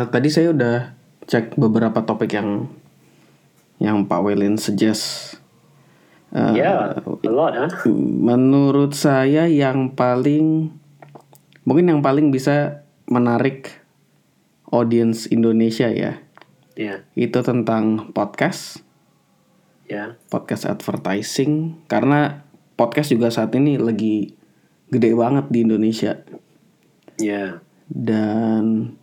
[0.00, 0.96] Eh, tadi saya udah
[1.28, 2.72] cek beberapa topik yang
[3.76, 5.36] yang Pak Welin suggest.
[6.32, 7.68] Eh, yeah, a lot, huh?
[8.00, 10.72] Menurut saya yang paling
[11.68, 12.80] mungkin yang paling bisa
[13.12, 13.76] menarik
[14.72, 16.16] audience Indonesia ya.
[16.80, 18.80] Yeah, itu tentang podcast,
[19.84, 21.84] yeah, podcast advertising.
[21.92, 22.40] Karena
[22.80, 24.32] podcast juga saat ini lagi
[24.88, 26.24] gede banget di Indonesia.
[27.20, 27.60] Yeah,
[27.90, 28.96] dan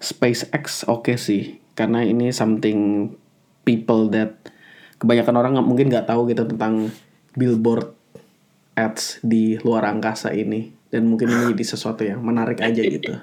[0.00, 3.12] SpaceX oke sih karena ini something
[3.64, 4.36] people that
[5.00, 6.92] kebanyakan orang mungkin nggak tahu gitu tentang
[7.36, 7.92] billboard
[8.76, 13.14] ads di luar angkasa ini dan mungkin ini jadi sesuatu yang menarik aja gitu.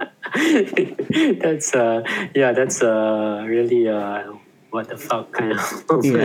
[1.44, 2.00] that's uh,
[2.32, 4.24] yeah, that's uh, really uh,
[4.72, 5.62] what the fuck kind of.
[6.00, 6.24] Iya.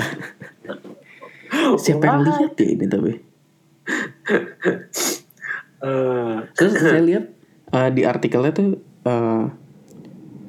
[1.83, 3.13] Siapa yang lihat ya ini tapi?
[5.83, 7.35] Uh, Terus saya lihat
[7.75, 9.51] uh, di artikelnya tuh uh,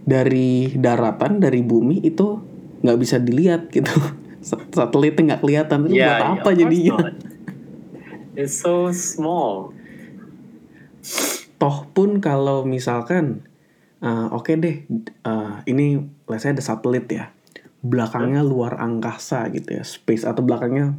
[0.03, 2.39] dari daratan dari bumi itu
[2.83, 3.89] nggak bisa dilihat gitu.
[4.47, 5.79] Sa- Satelitnya nggak kelihatan.
[5.87, 6.93] Itu yeah, buat yeah, apa jadinya?
[6.99, 7.15] not.
[8.33, 9.71] It's so small.
[11.61, 13.47] Toh pun kalau misalkan
[14.03, 14.83] uh, oke deh
[15.23, 17.31] uh, ini let's say ada satelit ya.
[17.83, 20.95] Belakangnya luar angkasa gitu ya, space atau belakangnya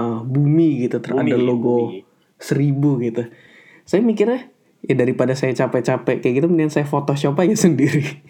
[0.00, 2.00] uh, bumi gitu, Bumi, ada logo bumi.
[2.40, 3.28] seribu gitu.
[3.84, 4.48] Saya mikirnya
[4.82, 8.22] ya daripada saya capek-capek kayak gitu mending saya Photoshop aja sendiri.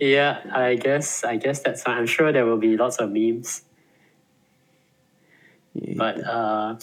[0.00, 1.98] yeah, I guess I guess that's fine.
[1.98, 3.62] I'm sure there will be lots of memes,
[5.74, 5.94] Iya.
[5.96, 6.76] but uh,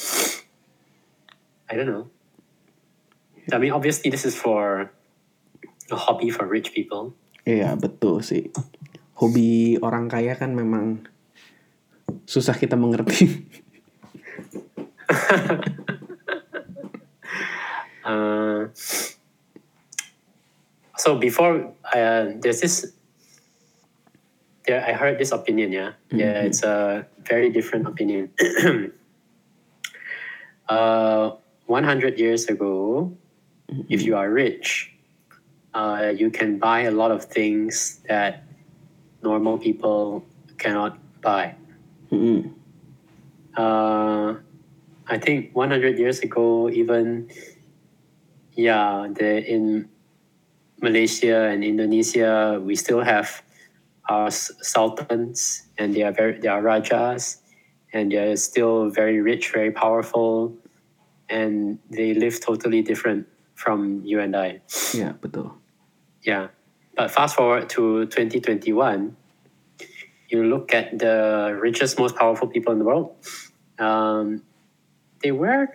[1.70, 2.08] I don't know.
[3.54, 4.90] I mean, obviously, this is for
[5.92, 7.14] a hobby for rich people.
[7.46, 8.50] Iya betul sih.
[9.16, 11.06] Hobi orang kaya kan memang
[12.26, 13.46] susah kita mengerti.
[18.06, 18.68] Uh,
[20.98, 22.94] so before uh, there's this,
[24.66, 25.72] there I heard this opinion.
[25.72, 28.30] Yeah, yeah, it's a very different opinion.
[30.70, 31.32] uh,
[31.66, 33.12] 100 years ago,
[33.90, 34.94] if you are rich,
[35.74, 38.44] uh, you can buy a lot of things that
[39.24, 40.24] normal people
[40.58, 41.56] cannot buy.
[42.12, 42.54] Mm-mm.
[43.58, 44.36] Uh,
[45.08, 47.30] I think 100 years ago, even
[48.56, 49.90] yeah, the in
[50.82, 53.44] Malaysia and Indonesia, we still have
[54.10, 57.42] our sultans, and they are very they are rajas,
[57.94, 60.56] and they are still very rich, very powerful,
[61.30, 64.62] and they live totally different from you and I.
[64.94, 65.56] Iya betul.
[66.24, 66.48] Yeah.
[66.96, 69.16] But fast forward to 2021,
[70.30, 73.12] you look at the richest, most powerful people in the world.
[73.80, 74.44] Um,
[75.20, 75.68] they wear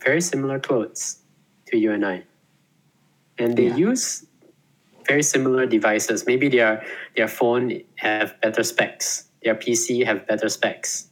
[0.00, 1.23] very similar clothes
[1.66, 2.24] to you and I.
[3.38, 3.76] And they Yeah.
[3.76, 4.26] use
[5.06, 6.26] very similar devices.
[6.26, 6.82] Maybe their
[7.16, 9.28] their phone have better specs.
[9.42, 11.08] Their PC have better specs.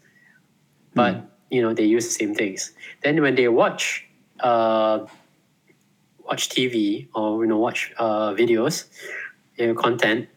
[0.95, 2.73] But you know, they use the same things.
[3.03, 4.07] Then when they watch
[4.41, 5.07] uh,
[6.25, 8.87] watch TV or you know watch uh, videos,
[9.59, 10.29] you know, content,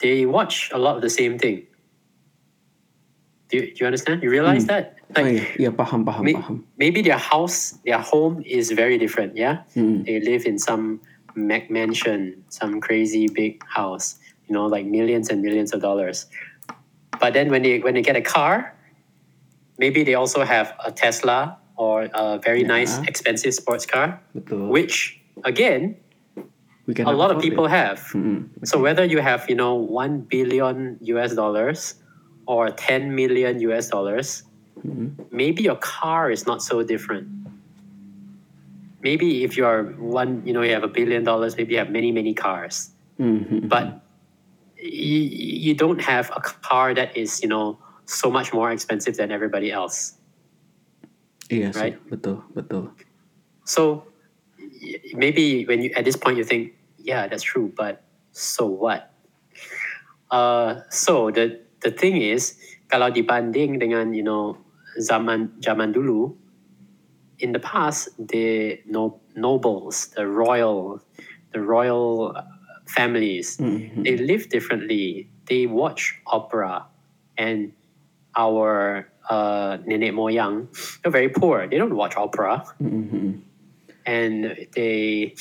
[0.00, 1.66] they watch a lot of the same thing.
[3.48, 4.22] Do you, do you understand?
[4.22, 4.95] You realize that?
[5.14, 6.66] Oh Like iya, iya paham paham may- paham.
[6.76, 9.36] maybe their house, their home is very different.
[9.38, 10.02] Yeah, Mm.
[10.04, 10.98] they live in some
[11.36, 14.18] Mac mansion, some crazy big house.
[14.48, 16.26] You know, like millions and millions of dollars.
[17.20, 18.74] But then when they when they get a car,
[19.78, 24.72] maybe they also have a Tesla or a very nice expensive sports car, Betul.
[24.72, 25.96] which again
[26.88, 27.74] We can a lot of people it.
[27.74, 27.98] have.
[28.14, 28.46] Mm-mm.
[28.64, 31.98] So whether you have, you know, one billion US dollars
[32.46, 34.45] or 10 million US dollars,
[34.84, 35.16] Mhm.
[35.32, 37.28] maybe your car is not so different.
[39.02, 41.90] Maybe if you are one, you know, you have a billion dollars, maybe you have
[41.90, 43.68] many, many cars, Mhm.
[43.68, 44.02] but
[44.76, 45.20] you,
[45.68, 49.72] you don't have a car that is, you know, so much more expensive than everybody
[49.72, 50.14] else.
[51.46, 51.96] Iya sih, right?
[52.10, 52.90] betul betul.
[53.62, 54.10] So
[55.14, 58.02] maybe when you at this point you think, yeah, that's true, but
[58.34, 59.14] so what?
[60.30, 62.58] Uh, so the the thing is,
[62.90, 64.58] kalau dibanding dengan you know
[65.00, 66.34] zaman zaman dulu,
[67.38, 71.00] in the past the no, nobles, the royal,
[71.52, 72.42] the royal uh,
[72.86, 74.04] families, Mhm.
[74.04, 75.28] they live differently.
[75.46, 76.86] They watch opera,
[77.36, 77.72] and
[78.36, 80.68] our uh, nenek moyang,
[81.02, 81.66] they're very poor.
[81.66, 83.42] They don't watch opera Mhm.
[84.06, 85.34] and they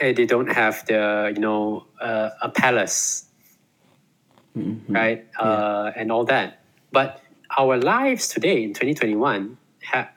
[0.00, 3.30] eh, they don't have the you know uh, a palace
[4.58, 4.90] Mhm.
[4.90, 7.20] right uh, and all that but
[7.58, 10.08] our lives today in 2021 have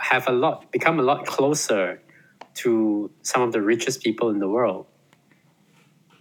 [0.00, 2.00] have a lot become a lot closer
[2.54, 4.86] to some of the richest people in the world,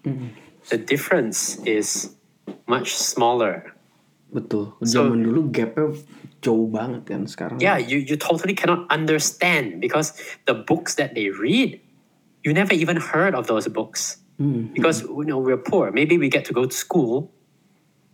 [0.04, 0.28] mm-hmm.
[0.70, 2.16] the difference is
[2.68, 3.74] much smaller.
[4.34, 4.78] Betul.
[4.86, 5.90] So- Zaman dulu gapnya
[6.40, 7.58] jauh banget kan sekarang.
[7.58, 10.14] Yeah, you, you totally cannot understand because
[10.46, 11.82] the books that they read,
[12.46, 14.22] you never even heard of those books.
[14.40, 14.78] Mm-hmm.
[14.78, 15.92] Because you know we're poor.
[15.92, 17.34] Maybe we get to go to school,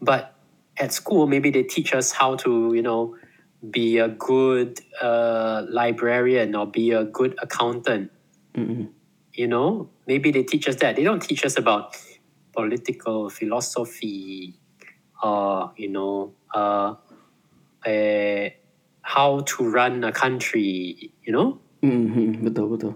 [0.01, 0.34] but
[0.77, 3.15] at school maybe they teach us how to you know
[3.71, 8.11] be a good uh, librarian or be a good accountant.
[9.33, 10.95] You know, maybe they teach us that.
[10.95, 11.97] They don't teach us about
[12.53, 14.53] political philosophy
[15.23, 16.95] or you know uh,
[17.85, 18.49] uh,
[19.01, 21.11] how to run a country.
[21.25, 22.95] You know, Mhm, betul betul.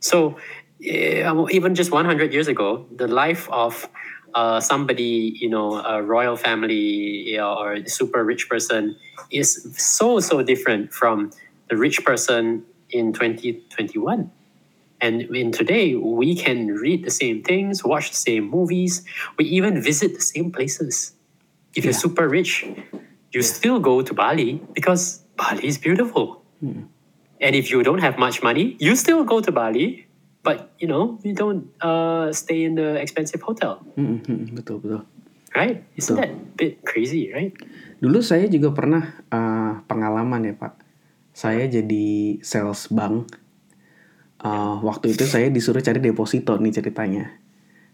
[0.00, 0.36] so
[0.84, 3.88] eh, even just 100 years ago, the life of
[4.34, 8.96] uh, somebody, you know, a royal family or a super rich person
[9.30, 11.30] is so, so different from
[11.68, 14.30] the rich person in 2021.
[15.00, 19.02] And in today, we can read the same things, watch the same movies,
[19.38, 21.14] we even visit the same places.
[21.74, 22.66] If you're super rich,
[23.32, 26.42] you still go to Bali because Bali is beautiful.
[27.40, 30.06] And if you don't have much money, you still go to Bali,
[30.40, 35.02] but you know you don't uh, stay in the expensive hotel, Mhm, betul betul.
[35.50, 35.82] right?
[35.98, 36.22] Isn't Betul.
[36.22, 37.50] that a bit crazy, right?
[37.98, 40.74] Dulu saya juga pernah uh, pengalaman ya Pak.
[41.34, 43.34] Saya jadi sales bank.
[44.40, 47.34] Uh, waktu itu saya disuruh cari deposito nih ceritanya.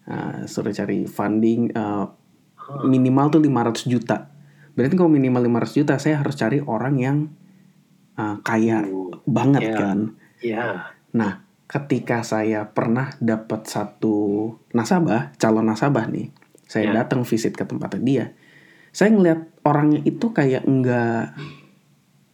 [0.06, 2.06] Uh, suruh cari funding uh,
[2.86, 4.30] minimal tuh 500 juta.
[4.76, 7.16] Berarti kalau minimal 500 juta saya harus cari orang yang
[8.20, 9.78] uh, kaya Ooh, banget yeah.
[9.80, 9.98] kan.
[10.44, 10.74] Yeah.
[11.16, 16.30] Nah, ketika saya pernah dapat satu nasabah, calon nasabah nih,
[16.64, 17.02] saya Ya.
[17.02, 18.24] datang visit ke tempatnya dia.
[18.94, 21.34] Saya ngeliat orangnya itu kayak enggak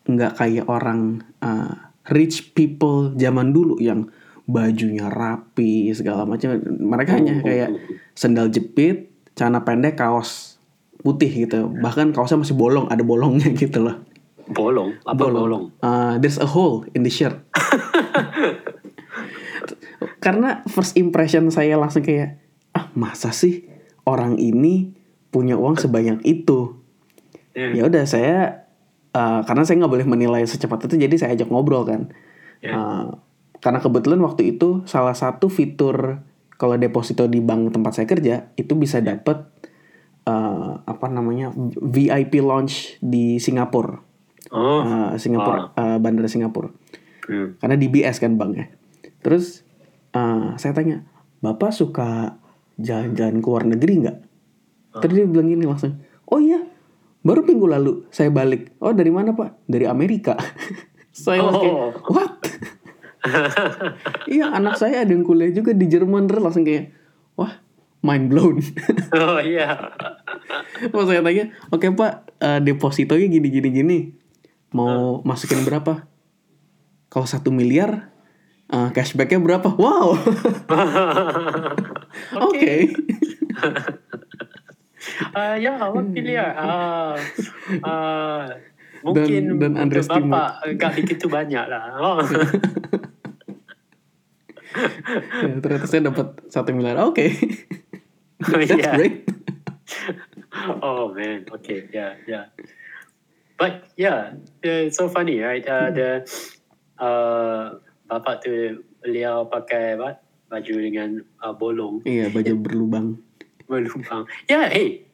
[0.06, 4.10] enggak kayak orang uh, rich people zaman dulu yang
[4.44, 6.54] bajunya rapi segala macam.
[6.62, 7.70] Mereka hanya kayak
[8.12, 10.60] sendal jepit, celana pendek, kaos
[11.02, 11.66] putih gitu.
[11.72, 13.96] Bahkan kaosnya masih bolong, ada bolongnya gitu loh.
[14.52, 15.70] Bolong, apa bolong?
[15.80, 17.38] Uh, there's a hole in the shirt.
[20.22, 22.38] Karena first impression saya langsung kayak
[22.72, 23.68] ah masa sih
[24.08, 24.96] orang ini
[25.32, 26.78] punya uang sebanyak itu.
[27.52, 27.76] Yeah.
[27.76, 28.38] Ya udah saya
[29.12, 32.12] uh, karena saya nggak boleh menilai secepat itu jadi saya ajak ngobrol kan.
[32.64, 32.76] Ya.
[32.76, 33.06] Uh,
[33.62, 36.24] karena kebetulan waktu itu salah satu fitur
[36.58, 39.46] kalau deposito di bank tempat saya kerja itu bisa dapat
[40.26, 43.98] uh, apa namanya VIP launch di Singapura.
[44.52, 46.68] Oh, Uh, Singapura uh, bandara Singapura
[47.22, 47.54] Hmm.
[47.62, 48.74] karena DBS kan banknya
[49.22, 49.61] terus
[50.12, 51.04] uh, saya tanya
[51.42, 52.38] bapak suka
[52.78, 54.18] jalan-jalan ke luar negeri nggak?
[55.02, 55.98] Terus dia bilang gini langsung
[56.28, 56.60] oh iya
[57.22, 58.74] baru minggu lalu saya balik.
[58.82, 59.62] Oh dari mana pak?
[59.68, 60.34] Dari Amerika.
[61.12, 61.92] Saya langsung kayak, Oh.
[62.08, 62.32] what?
[64.32, 66.90] Iya anak saya ada yang kuliah juga di Jerman terus langsung kayak
[67.36, 67.60] wah
[68.02, 68.58] mind blown.
[69.14, 69.92] Oh yeah.
[70.90, 72.12] Pas saya tanya, oke pak,
[72.42, 73.98] eh, depositonya gini gini gini,
[74.74, 76.08] mau masukin berapa?
[77.12, 78.11] Kalau satu miliar,
[78.72, 79.68] eh, cashbacknya berapa?
[79.76, 80.16] Wow,
[82.48, 82.74] oke.
[85.36, 86.56] Ah, ya, what miliar?
[86.56, 87.14] Ah,
[87.84, 88.48] ah,
[89.04, 90.32] mungkin dan untuk underestimate.
[90.32, 91.84] bapak nggak begitu banyak lah.
[92.00, 92.18] Oh.
[94.72, 96.96] Ya, ternyata saya dapat satu miliar.
[97.04, 97.28] Oke,
[98.40, 98.96] that's Yeah.
[98.96, 99.28] great.
[100.80, 102.48] oh man, okay, yeah, yeah.
[103.60, 104.32] But yeah,
[104.64, 105.60] yeah, it's so funny, right?
[105.60, 106.24] Uh, the
[106.96, 107.76] uh,
[108.12, 110.20] bapak tu beliau pakai apa?
[110.52, 113.06] Baju dengan uh, bolong, Iya, baju berlubang.
[113.72, 114.28] berlubang.
[114.52, 115.08] Yeah, hey,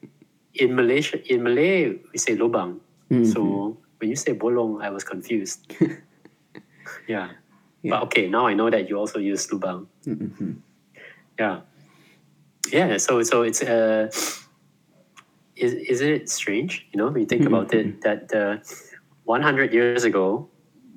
[0.58, 2.82] in Malaysia, in Malay we say lubang.
[3.06, 3.30] Mhm.
[3.30, 3.40] So
[4.02, 5.62] when you say bolong, I was confused.
[7.06, 7.38] yeah.
[7.86, 7.90] Yeah.
[7.94, 9.86] But okay, now I know that you also use lubang.
[10.02, 10.58] Mhm.
[11.38, 11.62] Yeah.
[12.74, 12.98] Yeah.
[12.98, 14.10] So so it's uh,
[15.54, 16.90] is isn't it strange?
[16.90, 18.58] You know, when you think about it, that uh,
[19.22, 20.50] 100 years ago,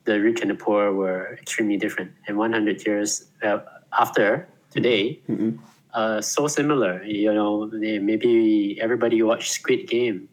[0.05, 3.59] the rich and the poor were extremely different, and 100 years uh,
[3.99, 5.59] after today, Mhm.
[5.93, 7.03] uh, so similar.
[7.03, 10.27] You know, maybe everybody watch Squid Game.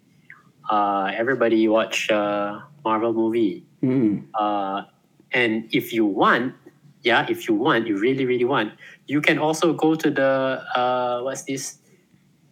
[0.71, 3.65] Uh, everybody watch uh, Marvel movie.
[3.83, 4.25] Mhm.
[4.35, 4.85] Uh,
[5.33, 6.55] and if you want,
[7.03, 8.73] yeah, if you want, you really, really want,
[9.07, 11.79] you can also go to the uh, what's this,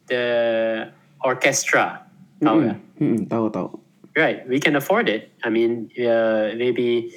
[0.08, 0.92] the
[1.24, 2.02] orchestra.
[2.40, 3.85] Mhm, Tahu tahu.
[4.16, 5.30] Right, we can afford it.
[5.44, 7.12] I mean, uh, maybe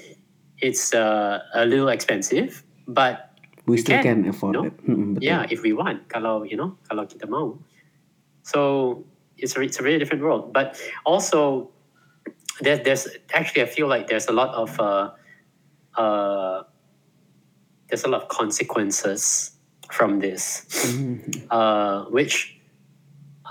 [0.59, 3.31] it's uh, a little expensive, but
[3.65, 4.63] We still can, can afford no?
[4.65, 4.75] it.
[4.89, 5.23] Mhm, betul.
[5.23, 7.55] yeah, if we want, kalau you know, kalau kita mau.
[8.43, 9.05] So
[9.37, 10.51] it's a, it's a very different world.
[10.51, 10.75] But
[11.05, 11.69] also,
[12.59, 15.13] there, there's actually I feel like there's a lot of uh,
[15.95, 16.63] uh,
[17.87, 19.53] there's a lot of consequences
[19.93, 20.65] from this,
[21.49, 22.59] uh, which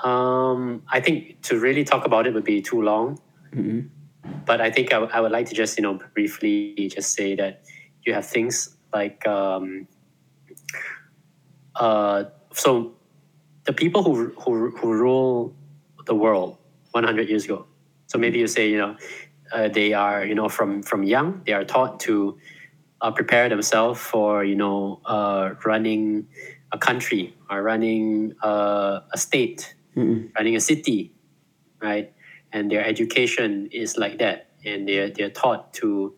[0.05, 3.19] um, I think to really talk about it would be too long.
[4.45, 7.35] But I think I, w- I would like to just you know briefly just say
[7.37, 7.63] that
[8.05, 9.87] you have things like um,
[11.77, 12.95] uh, so
[13.65, 15.55] the people who, who who rule
[16.07, 16.57] the world
[16.93, 17.67] 100 years ago.
[18.07, 18.97] So maybe you say you know
[19.53, 22.39] uh, they are you know from from young they are taught to
[23.01, 26.27] uh, prepare themselves for you know uh, running
[26.73, 29.75] a country or running uh, a state,
[30.37, 31.13] running a city,
[31.81, 32.13] right?
[32.53, 36.15] And their education is like that, and they're they're taught to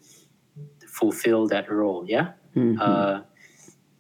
[0.87, 2.05] fulfill that role.
[2.07, 2.33] Yeah,
[2.81, 3.23] uh,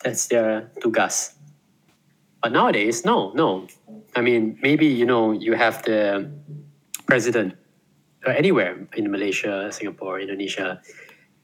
[0.04, 1.34] that's their tugas.
[2.42, 3.66] But nowadays, no, no.
[4.16, 6.30] I mean, maybe you know you have the
[7.06, 7.54] president
[8.26, 10.80] uh, anywhere in Malaysia, Singapore, Indonesia,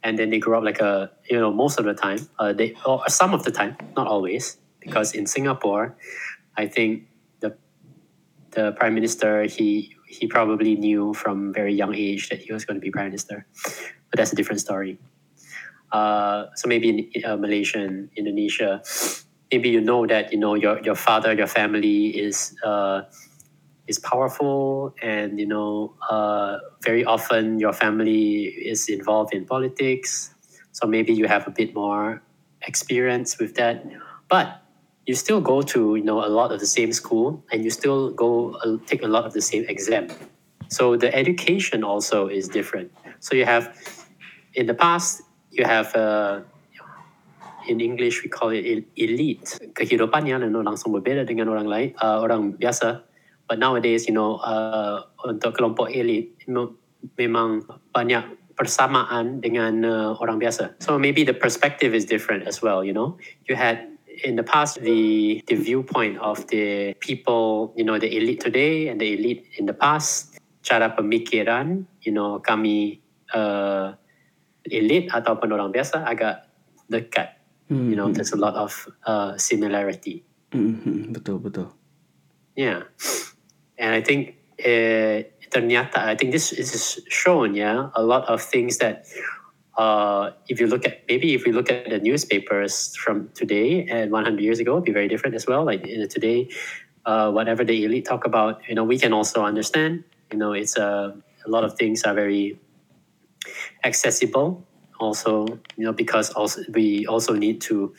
[0.03, 2.75] and then they grow up like a you know most of the time, uh, they
[2.87, 5.97] or some of the time, not always, because in Singapore,
[6.57, 7.09] I think
[7.41, 7.57] the
[8.53, 12.77] the prime minister he he probably knew from very young age that he was going
[12.77, 13.47] to be prime minister,
[14.11, 14.99] but that's a different story.
[15.93, 18.83] Uh, so maybe in uh, Malaysia and Indonesia,
[19.53, 23.03] maybe you know that you know your your father, your family is uh,
[23.87, 30.35] is powerful, and you know uh, very often your family is involved in politics.
[30.73, 32.23] So maybe you have a bit more
[32.63, 33.85] experience with that,
[34.29, 34.66] but
[35.07, 38.11] you still go to you know a lot of the same school, and you still
[38.11, 40.11] go uh, take a lot of the same exam.
[40.69, 42.91] So the education also is different.
[43.21, 43.71] So you have
[44.55, 46.41] in the past you have uh,
[47.69, 49.59] in English we call it elite.
[49.75, 53.03] Kehidupannya you know, langsung berbeda dengan orang lain, uh, orang biasa.
[53.47, 56.35] But nowadays, you know, uh, untuk kelompok elit
[57.15, 57.63] memang
[57.95, 58.27] banyak
[58.59, 60.83] persamaan dengan uh, orang biasa.
[60.83, 62.83] So maybe the perspective is different as well.
[62.83, 67.99] You know, you had in the past the the viewpoint of the people, you know,
[67.99, 70.39] the elite today and the elite in the past.
[70.67, 72.99] Cara pemikiran, you know, kami
[73.31, 73.95] uh,
[74.67, 76.43] elite ataupun orang biasa agak
[76.91, 77.39] dekat.
[77.71, 78.75] You know, there's a lot of
[79.07, 80.23] uh, similarity.
[80.55, 81.75] Mhm, betul betul.
[82.55, 82.87] Yeah,
[83.75, 87.59] and I think uh, ternyata I think this is shown.
[87.59, 89.07] Yeah, a lot of things that
[89.77, 94.11] uh, if you look at maybe if we look at the newspapers from today and
[94.11, 95.65] 100 years ago, it'd be very different as well.
[95.65, 96.49] Like today,
[97.05, 100.05] uh, whatever the elite talk about, you know, we can also understand.
[100.33, 101.17] You know, it's a
[101.47, 102.59] a lot of things are very
[103.85, 104.67] accessible.
[104.99, 107.95] Also, you know, because also we also need to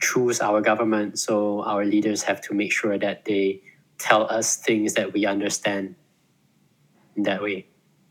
[0.00, 1.18] choose our government.
[1.18, 3.62] So our leaders have to make sure that they
[3.98, 5.96] tell us things that we understand
[7.16, 7.66] in that way.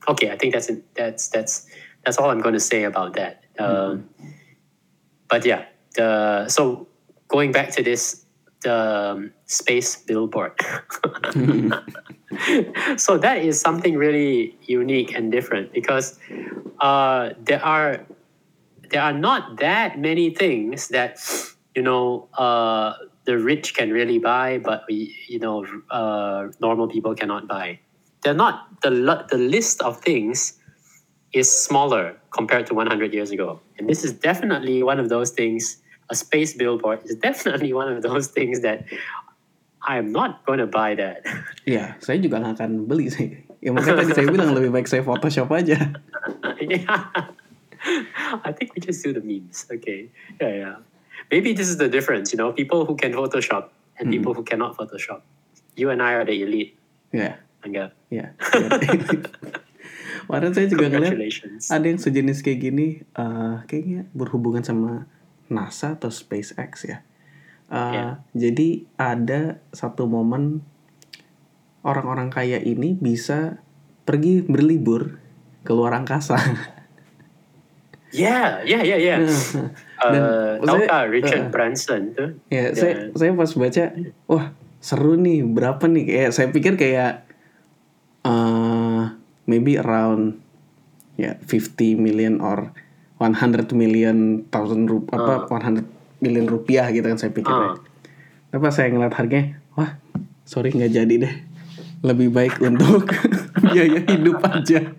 [0.08, 1.68] Okay, I think that's that's that's
[2.06, 3.44] that's all I'm going to say about that.
[3.58, 3.98] Uh,
[5.28, 6.88] But yeah, the so
[7.28, 8.26] going back to this
[8.62, 10.54] the um, space billboard.
[12.98, 16.18] so that is something really unique and different because
[16.82, 18.06] uh, there are
[18.90, 21.18] there are not that many things that
[21.76, 22.94] you know uh,
[23.26, 27.80] the rich can really buy, but we you know uh, normal people cannot buy.
[28.24, 28.90] They're not the
[29.30, 30.58] the list of things
[31.36, 35.84] is smaller compared to 100 years ago, and this is definitely one of those things.
[36.08, 38.86] A space billboard is definitely one of those things that
[39.82, 41.26] I am not going to buy that.
[41.66, 43.42] Iya, saya juga nggak akan beli sih.
[43.58, 45.98] Ya makanya tadi saya bilang lebih baik saya Photoshop aja.
[46.62, 47.10] yeah.
[48.46, 49.66] I think we just do the memes.
[49.66, 50.14] Okay.
[50.38, 50.76] Yeah, yeah.
[51.34, 54.42] Maybe this is the difference, you know, people who can Photoshop and people hmm.
[54.42, 55.26] who cannot Photoshop.
[55.74, 56.78] You and I are the elite.
[57.10, 57.90] Iya, Angga.
[58.14, 58.38] iya.
[60.26, 61.14] Kemarin saya juga ngeliat
[61.70, 65.06] ada yang sejenis kayak gini, eh, kayaknya berhubungan sama
[65.48, 67.06] NASA atau SpaceX ya.
[67.70, 68.06] Eh, Ya.
[68.34, 70.66] Jadi ada satu momen
[71.82, 73.62] orang-orang kaya ini bisa
[74.06, 75.18] pergi berlibur
[75.62, 76.38] ke luar angkasa.
[78.14, 79.18] Yeah, yeah, yeah, yeah.
[80.06, 82.30] Dan Uh, tahu tak Richard uh, Branson tuh?
[82.52, 83.84] Ya, The- saya saya pas baca,
[84.28, 84.46] wah
[84.78, 86.04] seru nih, berapa nih?
[86.06, 87.26] Kayak saya pikir kayak
[88.26, 88.75] eh
[89.46, 90.42] maybe around
[91.16, 92.76] ya 50 million or
[93.18, 95.88] 100 million thousand rup apa 100
[96.20, 97.54] million rupiah gitu kan saya pikir.
[97.54, 97.80] Ah.
[98.52, 99.96] Tapi pas saya ngeliat harganya, wah
[100.44, 101.36] sorry nggak jadi deh.
[102.04, 103.08] Lebih baik untuk
[103.72, 104.92] biaya hidup aja.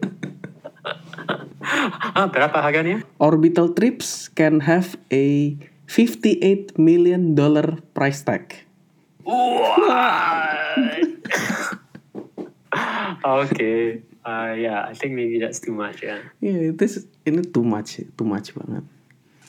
[2.17, 3.03] Ah, berapa harganya?
[3.21, 5.53] Orbital trips can have a
[5.91, 8.65] 58 million dollar price tag.
[13.45, 14.01] okay.
[14.27, 16.03] Uh, yeah, I think maybe that's too much.
[16.03, 16.19] Yeah.
[16.43, 18.83] Iya, itu ini too much, too much banget.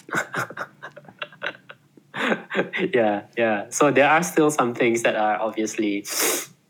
[2.94, 3.74] yeah, yeah.
[3.74, 6.06] So there are still some things that are obviously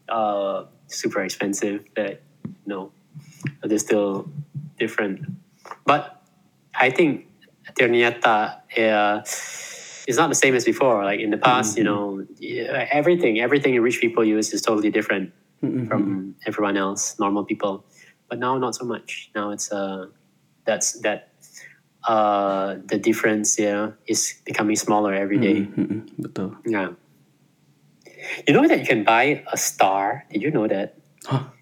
[0.08, 2.96] uh, super expensive that you know
[3.60, 4.32] they're still
[4.80, 5.28] different.
[5.84, 6.24] But
[6.72, 7.28] I think
[7.76, 9.20] ternyata uh,
[10.08, 11.04] is not the same as before.
[11.04, 15.36] Like in the past, you know, yeah, everything everything rich people use is totally different
[15.60, 17.84] from everyone else, normal people.
[18.28, 19.32] But now not so much.
[19.36, 20.12] Now it's uh
[20.68, 21.32] that's that
[22.04, 25.68] uh the difference yeah is becoming smaller every day.
[25.68, 26.56] Mm-mm, betul.
[26.68, 26.96] Yeah.
[28.48, 30.26] You know that you can buy a star?
[30.32, 31.00] Did you know that?
[31.26, 31.56] Hah?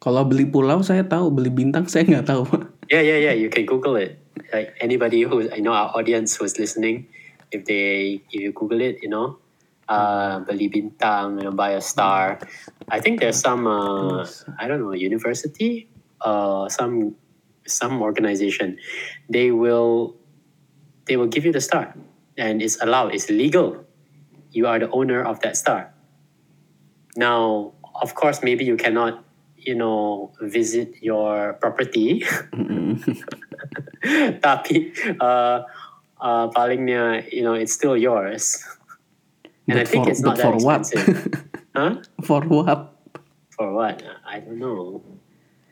[0.00, 2.44] Kalau beli pulau saya tahu, beli bintang saya nggak tahu.
[2.90, 3.34] Yeah, yeah, yeah.
[3.38, 4.18] You can Google it.
[4.50, 7.06] Like anybody who I know our audience who's listening,
[7.54, 9.38] if they if you Google it, you know,
[9.86, 12.42] uh, beli bintang, you know, buy a star.
[12.90, 14.26] I think there's some uh,
[14.58, 15.86] I don't know university,
[16.22, 17.14] uh, some
[17.66, 18.78] some organization,
[19.28, 20.16] they will
[21.06, 21.94] they will give you the star,
[22.36, 23.14] and it's allowed.
[23.14, 23.84] It's legal.
[24.52, 25.92] You are the owner of that star.
[27.16, 27.72] Now,
[28.02, 29.22] of course, maybe you cannot,
[29.56, 32.22] you know, visit your property.
[34.42, 35.62] Tapi uh,
[36.20, 38.64] uh, palingnya, you know, it's still yours.
[39.68, 40.80] And I think for- it's not but that for what?
[40.80, 41.46] expensive.
[41.76, 42.02] huh?
[42.26, 42.96] For what?
[43.54, 44.02] For what?
[44.26, 45.02] I don't know.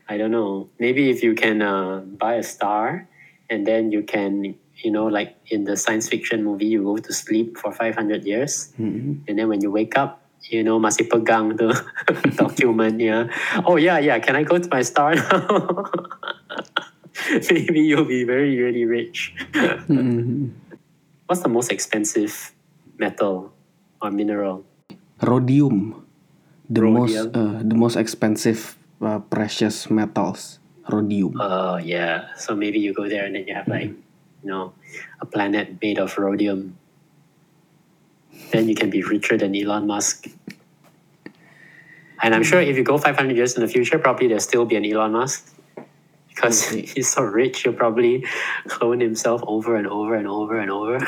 [0.09, 0.71] I don't know.
[0.79, 3.07] Maybe if you can uh, buy a star
[3.51, 7.13] and then you can, you know, like in the science fiction movie, you go to
[7.13, 8.73] sleep for 500 years.
[8.81, 9.21] Mm-mm.
[9.29, 11.77] And then when you wake up, you know, masih pegang the
[12.41, 13.29] document, yeah.
[13.67, 14.19] Oh, yeah, yeah.
[14.19, 15.85] Can I go to my star now?
[17.51, 19.35] Maybe you'll be very, really rich.
[19.53, 20.55] Mm-mm.
[21.27, 22.55] What's the most expensive
[22.97, 23.53] metal
[24.01, 24.65] or mineral?
[25.21, 26.07] Rhodium,
[26.71, 30.59] the most uh, the most expensive uh, precious metals.
[30.89, 31.37] Rhodium.
[31.41, 32.35] Oh, yeah.
[32.37, 34.73] So maybe you go there and then you have like, you know,
[35.21, 36.79] a planet made of rhodium.
[38.51, 40.27] Then you can be richer than Elon Musk.
[42.23, 44.77] And I'm sure if you go 500 years in the future, probably there'll still be
[44.77, 45.55] an Elon Musk.
[46.29, 48.25] Because he's so rich, he'll probably
[48.67, 50.99] clone himself over and over and over and over.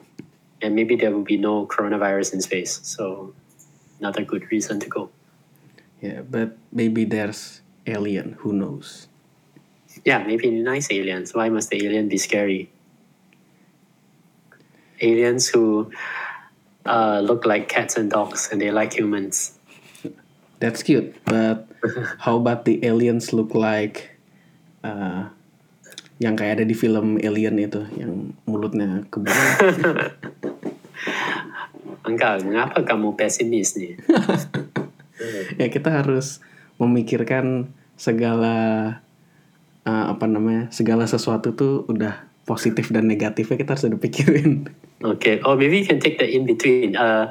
[0.62, 2.80] and maybe there will be no coronavirus in space.
[2.82, 3.34] So,
[3.98, 5.10] another good reason to go.
[6.06, 8.38] Yeah, but maybe there's alien.
[8.46, 9.10] Who knows?
[10.06, 11.34] Yeah, maybe nice aliens.
[11.34, 12.70] Why must the alien be scary?
[15.02, 15.90] Aliens who
[16.86, 19.58] uh, look like cats and dogs and they like humans.
[20.62, 21.18] That's cute.
[21.24, 21.66] But
[22.22, 24.14] how about the aliens look like
[24.86, 25.34] uh,
[26.22, 29.36] yang kayak ada di film Alien itu, yang mulutnya kebuka?
[32.08, 33.98] Enggak, mengapa kamu pesimis nih?
[35.60, 36.44] Ya kita harus
[36.76, 38.56] memikirkan segala
[39.88, 44.70] uh, apa namanya segala sesuatu tuh udah positif dan negatifnya kita harus udah pikirin.
[44.96, 46.96] Okay, oh maybe you can take the in between.
[46.96, 47.28] Uh,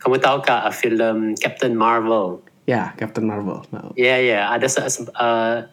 [0.00, 2.40] kamu tahu kah uh, film Captain Marvel?
[2.64, 3.60] ya Captain Marvel.
[3.68, 4.44] Ya yeah, ya, yeah.
[4.52, 5.68] ada se uh,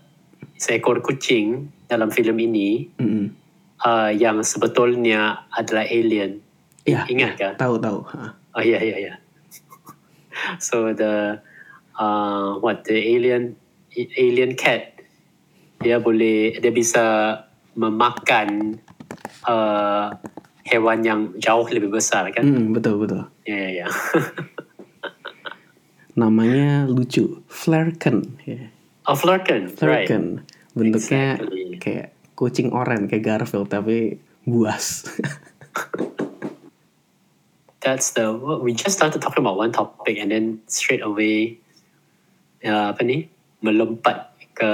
[0.60, 3.32] seekor kucing dalam film ini mm-mm.
[3.84, 6.43] uh, yang sebetulnya adalah alien.
[6.84, 7.54] Ya, Ingat kah?
[7.56, 8.00] tahu tahu.
[8.52, 9.15] Oh yeah, yeah, yeah.
[10.67, 11.39] so the
[11.97, 13.56] uh, what the alien
[13.95, 14.95] alien cat
[15.82, 17.36] dia boleh dia bisa
[17.73, 18.77] memakan
[19.49, 20.13] uh,
[20.67, 22.45] hewan yang jauh lebih besar kan?
[22.45, 23.25] Mm, betul betul.
[23.43, 23.88] Ya ya ya.
[26.21, 28.38] Namanya lucu, Flerken.
[28.45, 28.69] Ya.
[29.10, 30.06] Oh Flurken, right?
[30.06, 30.45] Flerken.
[30.77, 31.82] Bentuknya Exactly.
[31.82, 35.08] kayak kucing oren kayak Garfield tapi buas.
[37.82, 38.30] That's the
[38.62, 41.58] we just started talking about one topic and then straight away
[42.62, 43.26] uh, apa ni
[43.65, 44.70] melompat ke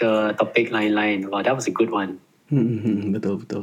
[0.00, 0.08] ke
[0.40, 1.28] topik lain-lain.
[1.28, 2.16] Wow, that was a good one.
[2.48, 3.62] Mm, betul betul.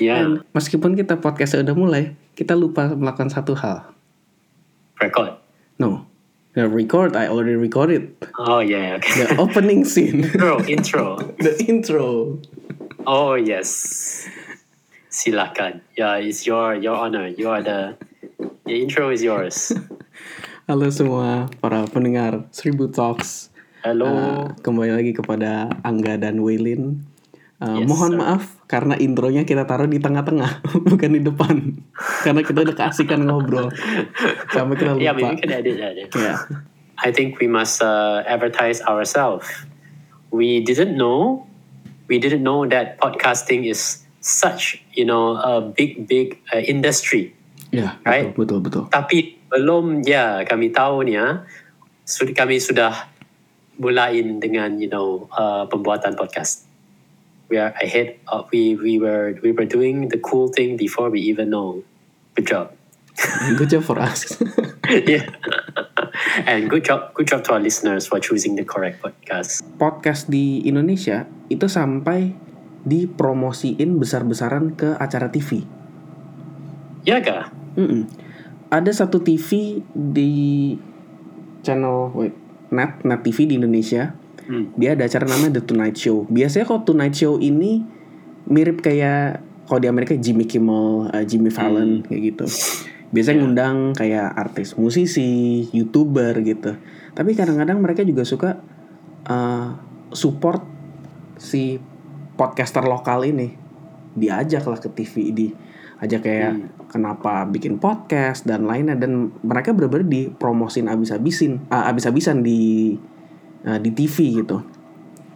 [0.00, 3.92] Yeah, Dan meskipun kita podcast udah mulai, kita lupa melakukan satu hal.
[5.00, 5.36] record.
[5.76, 6.04] No,
[6.52, 8.12] the record I already recorded.
[8.36, 9.24] Oh yeah, okay.
[9.28, 11.04] The opening scene, intro, intro.
[11.40, 12.36] the intro.
[13.04, 14.24] Oh yes.
[15.10, 15.82] Silakan.
[15.98, 17.26] Yeah, it's your your honor.
[17.26, 17.98] You are the
[18.62, 19.74] the intro is yours.
[20.70, 23.50] Halo semua para pendengar Seribu Talks.
[23.82, 24.06] Hello.
[24.06, 27.02] Uh, kembali lagi kepada Angga dan Waylin.
[27.58, 28.18] Uh, Yes, mohon sir.
[28.22, 30.62] maaf karena intronya kita taruh di tengah-tengah,
[30.94, 31.56] bukan di depan.
[32.24, 33.66] karena kita udah keasikan ngobrol.
[34.54, 35.02] Sampai kita lupa.
[35.02, 36.06] yeah, you can edit in.
[36.14, 36.38] Ya.
[37.02, 39.50] I think we must uh, advertise ourselves.
[40.30, 41.50] We didn't know,
[42.06, 47.32] we didn't know that podcasting is such you know a big big uh, industry.
[47.70, 48.34] Ya, Right.
[48.34, 48.84] betul, betul, betul.
[48.90, 51.46] Tapi belum ya kami tahu ni ya,
[52.02, 52.92] sudah kami sudah
[53.80, 56.66] mulain dengan you know uh, pembuatan podcast.
[57.50, 58.22] We are ahead.
[58.30, 61.82] Of, we we were we were doing the cool thing before we even know.
[62.38, 62.66] Good job.
[63.58, 64.38] Good job for us.
[64.88, 65.26] yeah.
[66.46, 69.62] and good job, good job to our listeners for choosing the correct podcast.
[69.76, 72.32] Podcast di Indonesia itu sampai
[72.84, 75.64] dipromosiin besar-besaran ke acara TV.
[77.04, 77.52] Ya kah?
[77.76, 78.08] Mm-mm.
[78.70, 80.74] Ada satu TV di
[81.60, 82.34] channel wait,
[82.72, 84.14] Net Net TV di Indonesia.
[84.50, 84.72] Hmm.
[84.74, 86.26] Dia ada acara namanya The Tonight Show.
[86.26, 87.84] Biasanya kalau Tonight Show ini
[88.50, 92.46] mirip kayak kalau di Amerika Jimmy Kimmel, uh, Jimmy Fallon kayak gitu.
[93.14, 96.74] Biasanya ngundang kayak artis, musisi, youtuber gitu.
[97.14, 98.58] Tapi kadang-kadang mereka juga suka
[99.30, 99.78] uh,
[100.10, 100.62] support
[101.38, 101.78] si
[102.40, 103.52] podcaster lokal ini.
[104.16, 105.46] Diajak lah ke TV di
[106.00, 106.52] ajak kayak
[106.88, 112.96] kenapa bikin podcast dan lainnya dan mereka benar-benar dipromosin abis-abisin uh, abis-abisan di
[113.68, 114.64] uh, di TV gitu.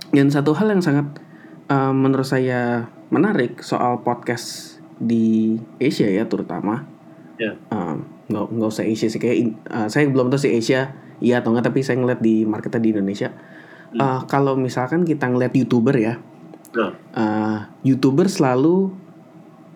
[0.09, 1.21] Dan satu hal yang sangat
[1.69, 6.87] uh, menurut saya menarik soal podcast di Asia ya terutama
[7.35, 7.59] Ya.
[7.75, 11.43] um, nggak nggak usah Asia sih kayak in- uh, saya belum tahu sih Asia iya
[11.43, 13.31] atau enggak tapi saya ngeliat di marketnya di Indonesia
[13.95, 16.19] Uh, kalau misalkan kita ngeliat youtuber ya
[17.15, 18.91] uh, youtuber selalu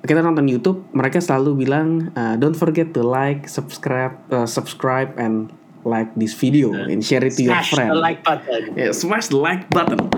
[0.02, 5.50] kita nonton YouTube mereka selalu bilang uh, don't forget to like subscribe uh, subscribe and
[5.87, 8.62] like this video and share it to your smash friend the like button.
[8.74, 10.11] Yeah, smash the like button.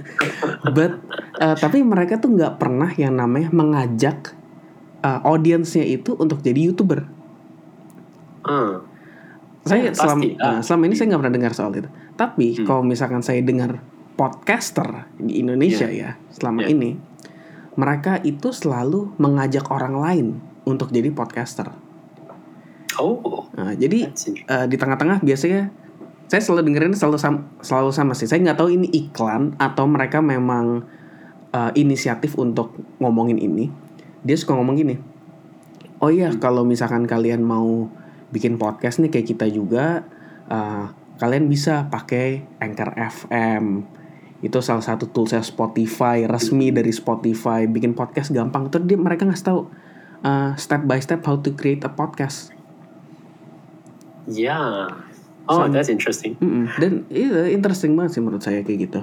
[0.76, 1.00] But
[1.40, 4.34] uh, tapi mereka tuh nggak pernah yang namanya mengajak
[5.00, 7.06] uh, audiensnya itu untuk jadi youtuber.
[8.44, 8.84] Hmm.
[9.64, 11.90] Saya Ya, selama, pasti uh, selama ini saya nggak pernah dengar soal itu.
[12.16, 12.66] Tapi Hmm.
[12.68, 13.80] kalau misalkan saya dengar
[14.20, 16.76] podcaster di Indonesia ya selama Ya.
[16.76, 17.00] ini,
[17.80, 20.26] mereka itu selalu mengajak orang lain
[20.68, 21.72] untuk jadi podcaster.
[23.00, 24.12] Oh, Nah, jadi
[24.44, 25.72] eh, di tengah-tengah biasanya
[26.28, 28.28] saya selalu dengerin selalu sama, selalu sama sih.
[28.28, 30.84] Saya nggak tahu ini iklan atau mereka memang
[31.50, 33.72] eh, inisiatif untuk ngomongin ini.
[34.20, 34.96] Dia suka ngomong gini.
[36.00, 37.88] Oh iya, kalau misalkan kalian mau
[38.30, 40.04] bikin podcast nih kayak kita juga,
[40.52, 40.84] eh,
[41.16, 43.64] kalian bisa pakai Anchor FM.
[44.40, 47.68] Itu salah satu toolsnya Spotify resmi dari Spotify.
[47.68, 48.72] Bikin podcast gampang.
[48.72, 49.60] Terus dia mereka ngasih tahu
[50.24, 52.52] eh, step by step how to create a podcast.
[54.28, 54.96] Yeah.
[55.50, 56.38] Oh, Some- that's interesting.
[56.38, 56.70] Mm-mm.
[56.78, 59.00] Dan itu interesting banget sih menurut saya kayak gitu.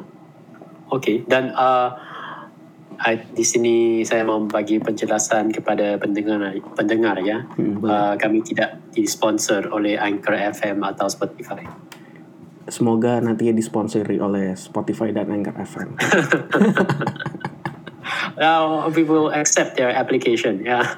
[0.87, 1.91] Oke, dan uh,
[3.03, 7.43] I- di sini saya mau bagi penjelasan kepada pendengar pendengar ya.
[7.59, 7.83] Hmm.
[7.83, 11.67] Uh, kami tidak disponsor oleh Anchor FM atau Spotify.
[12.67, 15.95] Semoga nantinya disponsori oleh Spotify dan Anchor FM.
[18.37, 20.67] Now we will accept their application.
[20.67, 20.83] Yeah.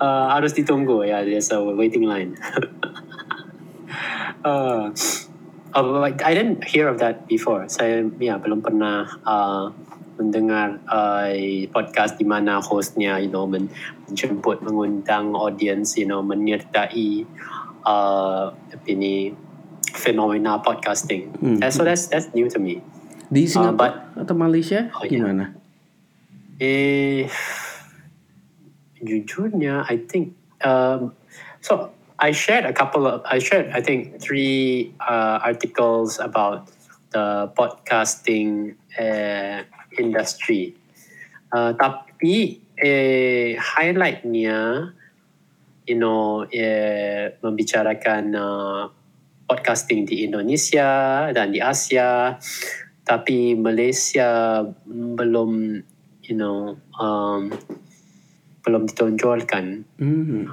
[0.00, 1.24] uh, harus ditunggu ya.
[1.24, 2.36] There's a waiting line.
[4.44, 4.92] uh,
[5.74, 7.66] oh, I didn't hear of that before.
[7.72, 9.72] Saya ya belum pernah uh,
[10.18, 11.30] mendengar uh,
[11.70, 13.70] podcast di mana hostnya, you know, men-
[14.10, 17.26] menjemput, mengundang audience, you know, menyertai
[17.88, 18.52] uh,
[18.84, 19.32] ini
[19.96, 21.32] fenomena podcasting.
[21.40, 21.64] Hmm.
[21.64, 22.84] Uh, so that's that's new to me.
[23.32, 23.96] Di Singapura but-
[24.28, 25.56] atau Malaysia Oh, gimana?
[26.58, 27.24] Eh,
[28.98, 30.34] jujurnya, I think.
[30.58, 31.14] Um,
[31.62, 33.22] so I shared a couple of.
[33.22, 36.66] I shared, I think, three uh, articles about
[37.14, 39.62] the podcasting uh,
[39.94, 40.74] industry.
[41.54, 44.90] Uh, tapi eh, highlightnya,
[45.88, 48.92] you know, eh, membicarakan uh,
[49.48, 52.36] podcasting di Indonesia dan di Asia,
[53.08, 55.80] tapi Malaysia belum,
[56.28, 57.48] you know, um,
[58.60, 59.88] belum ditonjolkan.
[59.96, 60.52] Hmm.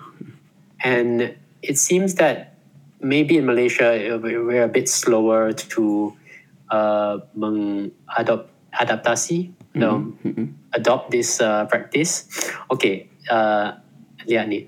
[0.80, 2.56] And it seems that
[3.04, 3.92] maybe in Malaysia
[4.24, 6.16] we- we're a bit slower to
[6.72, 10.56] uh, mengadopt adaptasi, no, Mhm.
[10.76, 12.28] adopt this uh, practice.
[12.72, 13.76] Okay, uh,
[14.28, 14.68] lihat ni,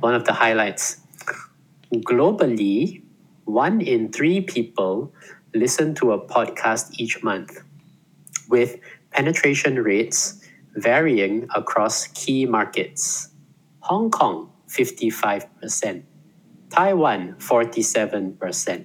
[0.00, 1.00] one of the highlights.
[1.92, 3.02] Globally,
[3.44, 5.12] one in three people
[5.54, 7.58] listen to a podcast each month,
[8.48, 8.78] with
[9.10, 10.40] penetration rates
[10.76, 13.28] varying across key markets.
[13.80, 16.04] Hong Kong, 55%.
[16.70, 18.84] Taiwan, 47%.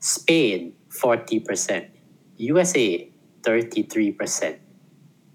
[0.00, 1.88] Spain, 40%.
[2.38, 3.10] USA,
[3.42, 4.58] 33%.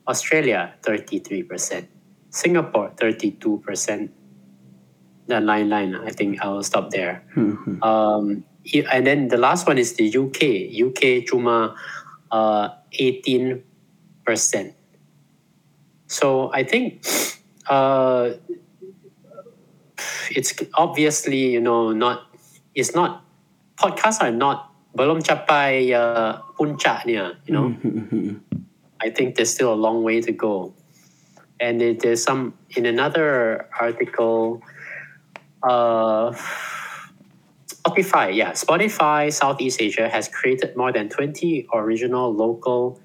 [0.07, 1.87] Australia, 33%.
[2.31, 4.09] Singapore, 32%.
[5.27, 7.23] The line line, I think I'll stop there.
[7.35, 7.81] Mhm.
[7.83, 8.43] Um,
[8.91, 10.67] and then the last one is the UK.
[10.69, 11.75] UK cuma
[12.31, 13.63] uh, 18%.
[16.07, 17.05] So I think
[17.69, 18.31] uh,
[20.31, 22.27] it's obviously, you know, not,
[22.75, 23.23] it's not,
[23.77, 27.69] podcasts are not, belum capai uh, puncaknya, you know.
[27.79, 28.41] Mhm.
[29.01, 30.73] I think there's still a long way to go.
[31.61, 34.63] and it, there's some in another article.
[35.63, 36.31] Uh,
[37.67, 42.99] Spotify, yeah, Spotify Southeast Asia has created more than 20 original local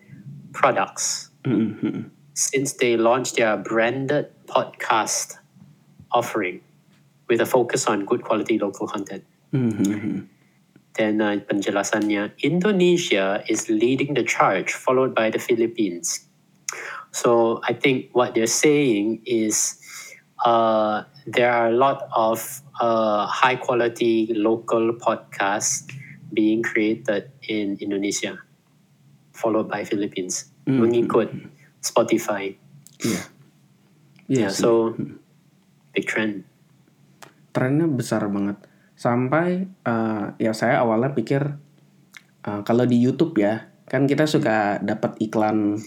[0.52, 2.10] products Mm-mm.
[2.34, 5.36] since they launched their branded podcast
[6.12, 6.60] offering
[7.28, 9.24] with a focus on good quality local content.
[9.52, 10.26] Mm-mm.
[10.94, 16.24] Then uh, penjelasannya, Indonesia is leading the charge, followed by the Philippines.
[17.12, 19.80] So I think what they're saying is
[20.44, 22.38] uh, there are a lot of
[22.78, 25.86] uh, high quality local podcasts
[26.30, 28.38] being created in Indonesia,
[29.32, 30.82] followed by Philippines, Mm.
[30.82, 31.30] mengikut
[31.78, 32.50] Spotify.
[32.98, 33.22] Iya.
[34.26, 34.66] Iya Yeah, sih.
[34.66, 34.70] so
[35.92, 36.42] big trend.
[37.52, 38.58] trennya besar banget
[38.92, 41.56] sampai eh, ya saya awalnya pikir
[42.42, 45.78] eh, kalau di YouTube ya kan kita suka dapat iklan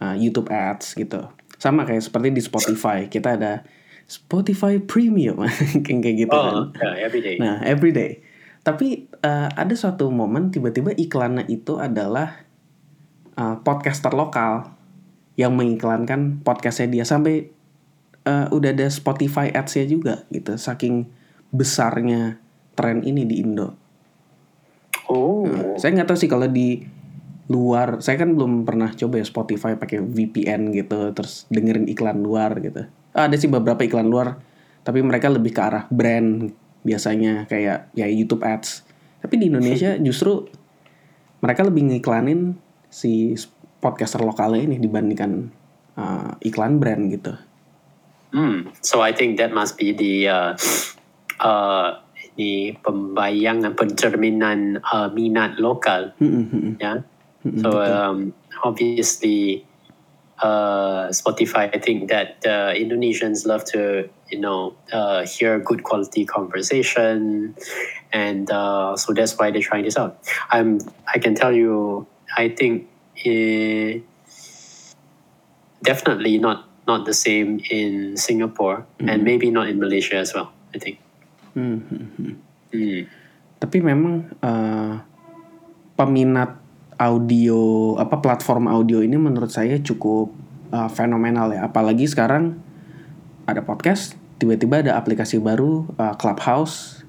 [0.00, 1.28] eh, YouTube ads gitu
[1.60, 3.62] sama kayak seperti di Spotify kita ada
[4.06, 5.42] Spotify Premium
[5.84, 7.36] kayak kayak gitu kan Oh, yeah, every day.
[7.36, 8.20] nah everyday
[8.62, 12.42] tapi eh, ada suatu momen tiba-tiba iklannya itu adalah
[13.34, 14.70] eh, podcaster lokal
[15.34, 17.48] yang mengiklankan podcastnya dia sampai
[18.22, 21.08] eh, udah ada Spotify ads-nya juga gitu saking
[21.50, 22.38] besarnya
[22.72, 23.76] tren ini di Indo.
[25.10, 25.44] Oh,
[25.76, 26.80] Saya nggak tahu sih kalau di
[27.52, 32.56] luar, saya kan belum pernah coba ya Spotify pakai VPN gitu, terus dengerin iklan luar
[32.64, 32.88] gitu.
[33.12, 34.40] Ada sih beberapa iklan luar,
[34.82, 36.48] tapi mereka lebih ke arah brand
[36.82, 38.82] biasanya kayak ya YouTube ads.
[39.20, 40.48] Tapi di Indonesia justru
[41.44, 42.56] mereka lebih ngiklanin
[42.88, 43.36] si
[43.82, 45.50] podcaster lokalnya ini dibandingkan
[45.98, 47.34] uh, iklan brand gitu.
[48.32, 48.72] Hmm.
[48.80, 50.50] So I think that must be the uh,
[51.42, 52.00] uh,
[52.40, 56.74] the pembayangan pencerminan uh, minat lokal, Mm-mm, mm-mm.
[56.80, 57.04] ya.
[57.44, 57.92] Mm-mm, So betul.
[57.92, 58.18] um,
[58.64, 59.66] obviously,
[60.42, 61.70] uh, Spotify.
[61.74, 67.54] I think that uh, Indonesians love to you know uh, hear good quality conversation,
[68.12, 70.18] and uh, so that's why they're trying this out.
[70.50, 70.78] I'm.
[71.08, 72.06] I can tell you.
[72.36, 72.88] I think.
[73.24, 74.00] eh,
[75.82, 80.50] definitely not not the same in Singapore and maybe not in Malaysia as well.
[80.74, 80.98] I think.
[81.54, 82.34] Hmm, hmm, hmm.
[82.72, 83.02] Mm.
[83.60, 84.94] Tapi memang eh,
[85.94, 86.61] peminat
[86.98, 90.32] audio apa platform audio ini menurut saya cukup
[90.72, 91.68] eh, fenomenal ya.
[91.68, 92.58] Apalagi sekarang
[93.48, 97.04] ada podcast, tiba-tiba ada aplikasi baru eh, Clubhouse,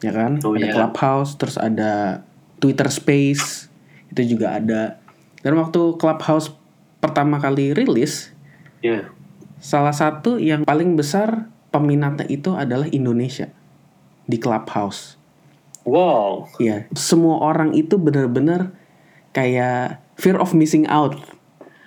[0.00, 0.40] ya kan?
[0.42, 0.74] Oh, ada iya.
[0.74, 2.24] Clubhouse, terus ada
[2.60, 3.68] Twitter Space,
[4.12, 5.00] itu juga ada.
[5.40, 6.52] Dan waktu Clubhouse
[7.00, 8.32] pertama kali rilis,
[8.80, 9.12] Yeah.
[9.60, 13.52] salah satu yang paling besar peminatnya itu adalah Indonesia
[14.24, 15.20] di Clubhouse.
[15.84, 16.48] Wow.
[16.56, 18.72] Iya, semua orang itu benar-benar
[19.30, 21.16] kayak fear of missing out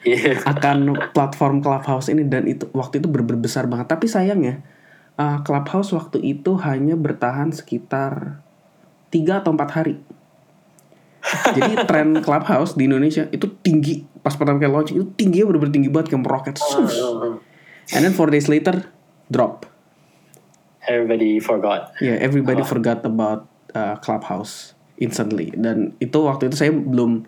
[0.04, 0.36] Yeah.
[0.44, 3.88] akan platform Clubhouse ini dan itu waktu itu benar besar banget.
[3.88, 4.60] Tapi sayangnya
[5.16, 8.44] uh, Clubhouse waktu itu hanya bertahan sekitar
[9.16, 9.96] 3 atau 4 hari.
[11.56, 15.88] Jadi tren Clubhouse di Indonesia itu tinggi pas pertama kali launching itu tingginya benar-benar tinggi
[15.88, 16.56] banget kayak meroket.
[16.60, 16.96] Sus.
[17.96, 18.84] And then four days later
[19.32, 19.72] drop.
[20.84, 21.96] everybody forgot.
[22.04, 22.68] Ya, everybody Oh.
[22.68, 25.48] forgot about uh, Clubhouse instantly.
[25.56, 27.24] Dan itu waktu itu saya belum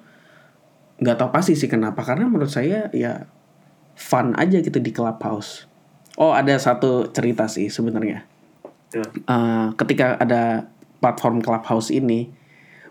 [0.99, 2.03] nggak tahu pasti sih kenapa.
[2.03, 3.27] Karena menurut saya ya
[3.95, 5.67] fun aja gitu di Clubhouse.
[6.15, 8.23] Oh ada satu cerita sih sebenarnya.
[8.95, 9.09] Yeah.
[9.27, 10.71] Uh, ketika ada
[11.03, 12.31] platform Clubhouse ini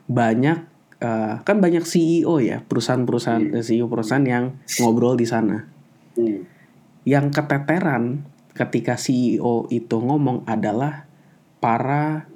[0.05, 0.69] banyak
[1.01, 4.45] uh, kan banyak CEO ya perusahaan-perusahaan CEO perusahaan yang
[4.81, 5.65] ngobrol di sana.
[6.21, 6.45] Mm.
[7.09, 11.09] Yang keteteran ketika CEO itu ngomong adalah
[11.59, 12.29] para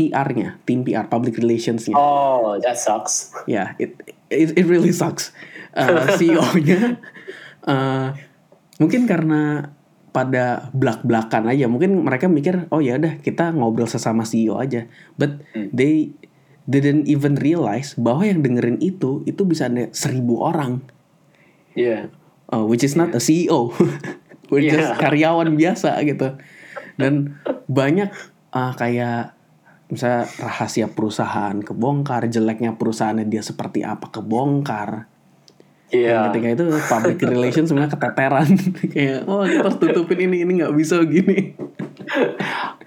[0.00, 1.92] PR-nya, tim PR, public relations-nya.
[1.92, 3.36] Oh, that sucks.
[3.44, 4.00] Ya, it,
[4.32, 5.36] it it really sucks.
[5.76, 6.96] Uh, CEO-nya
[7.68, 8.16] uh,
[8.80, 9.70] mungkin karena
[10.10, 14.90] pada belak-belakan aja, mungkin mereka mikir, oh ya udah kita ngobrol sesama CEO aja.
[15.14, 16.10] But they
[16.66, 20.82] didn't even realize bahwa yang dengerin itu itu bisa ada seribu orang,
[21.78, 22.10] Yeah.
[22.50, 23.70] uh, which is not a CEO,
[24.50, 24.98] which is Yeah.
[24.98, 26.34] karyawan biasa gitu.
[26.98, 27.38] Dan
[27.70, 28.10] banyak
[28.50, 29.38] uh, kayak
[29.90, 35.10] misalnya rahasia perusahaan kebongkar, jeleknya perusahaannya dia seperti apa kebongkar.
[35.90, 36.30] Dan Yeah.
[36.30, 38.46] ketika itu public relations sebenarnya keteteran
[38.94, 41.58] kayak oh kita harus tutupin ini ini nggak bisa gini.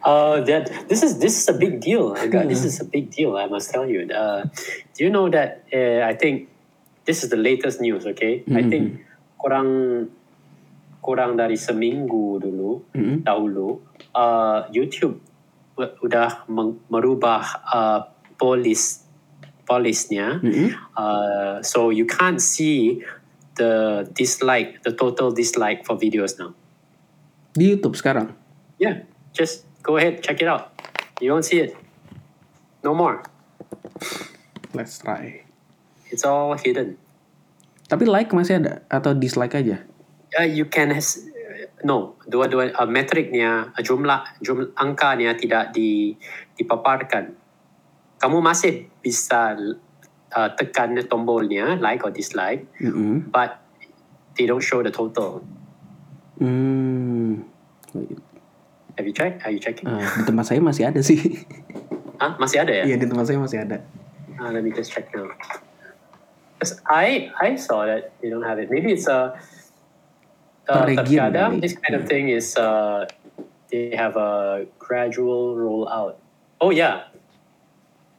[0.07, 2.15] Uh, that this is this is a big deal.
[2.15, 3.35] Oh God, this is a big deal.
[3.35, 4.07] I must tell you.
[4.07, 4.47] Uh,
[4.95, 5.67] do you know that?
[5.67, 6.47] Uh, I think
[7.03, 8.07] this is the latest news.
[8.07, 9.03] Okay, I think
[9.35, 9.67] kurang
[11.03, 13.27] kurang dari seminggu dulu Mhm.
[13.27, 13.83] dahulu
[14.15, 15.19] uh, YouTube
[15.77, 16.45] udah
[16.91, 17.99] merubah uh,
[18.37, 19.03] polis
[19.63, 20.43] polisnya.
[20.43, 20.75] Mhm.
[20.93, 23.01] Uh, so you can't see
[23.55, 26.51] the dislike, the total dislike for videos now.
[27.53, 28.33] Di YouTube sekarang.
[28.81, 30.73] Yeah, just go ahead, check it out.
[31.21, 31.77] You won't see it.
[32.83, 33.23] No more.
[34.73, 35.45] Let's try.
[36.09, 36.97] It's all hidden.
[37.87, 39.85] Tapi like masih ada atau dislike aja?
[40.33, 41.29] Uh, you can has,
[41.83, 46.15] no dua-dua uh, metriknya uh, jumlah jumlah angkanya tidak di
[46.55, 47.35] dipaparkan.
[48.19, 49.55] Kamu masih bisa
[50.31, 53.27] uh, tekan tombolnya like or dislike, Mm-mm.
[53.27, 53.59] but
[54.39, 55.43] they don't show the total.
[56.39, 57.43] Hmm.
[58.97, 59.43] Have you checked?
[59.43, 59.91] Are you checking?
[59.91, 61.19] Eh, di tempat saya masih ada sih.
[62.21, 62.39] Hah?
[62.39, 62.83] Masih ada ya?
[62.87, 63.83] Iya di tempat saya masih ada.
[64.39, 65.27] Uh, let me just check now.
[66.87, 68.71] I I saw that they don't have it.
[68.71, 69.35] Maybe it's a.
[70.63, 73.03] Uh, terkadang this kind of thing is uh,
[73.67, 76.15] they have a gradual rollout.
[76.61, 77.11] Oh yeah.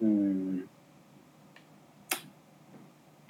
[0.00, 0.68] Hmm.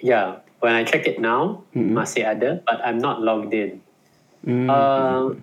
[0.02, 1.96] Yeah, when I check it now, Mm-mm.
[1.96, 3.80] masih ada, but I'm not logged in.
[4.44, 4.68] Hmm.
[4.68, 5.38] Uh,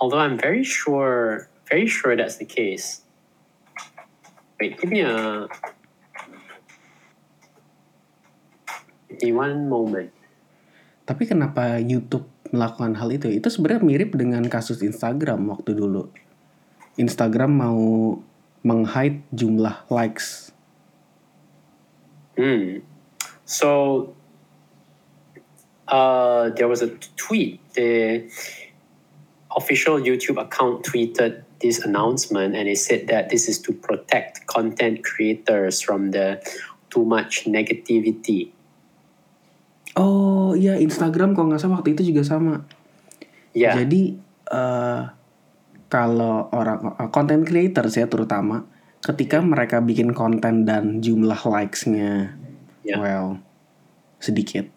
[0.00, 3.02] although I'm very sure, very sure that's the case.
[4.60, 5.48] Wait, give me a.
[9.10, 10.14] Give me one moment.
[11.04, 13.30] Tapi kenapa YouTube melakukan hal itu?
[13.30, 16.10] Itu sebenarnya mirip dengan kasus Instagram waktu dulu.
[16.98, 17.82] Instagram mau
[18.64, 20.50] meng-hide jumlah likes.
[22.34, 22.82] Hmm.
[23.44, 24.10] So,
[25.88, 27.60] uh, there was a tweet.
[27.74, 28.26] The
[29.56, 35.04] official YouTube account tweeted this announcement, and it said that this is to protect content
[35.04, 36.42] creators from the
[36.90, 38.50] too much negativity.
[39.94, 42.66] Oh iya Instagram kalau nggak salah waktu itu juga sama.
[43.54, 43.78] Yeah.
[43.78, 44.18] Jadi
[44.50, 45.02] eh
[45.86, 48.66] kalau orang eh, content creators ya terutama
[49.04, 52.34] ketika mereka bikin konten dan jumlah likes-nya
[52.84, 53.00] Yeah.
[53.00, 53.40] well
[54.20, 54.68] sedikit,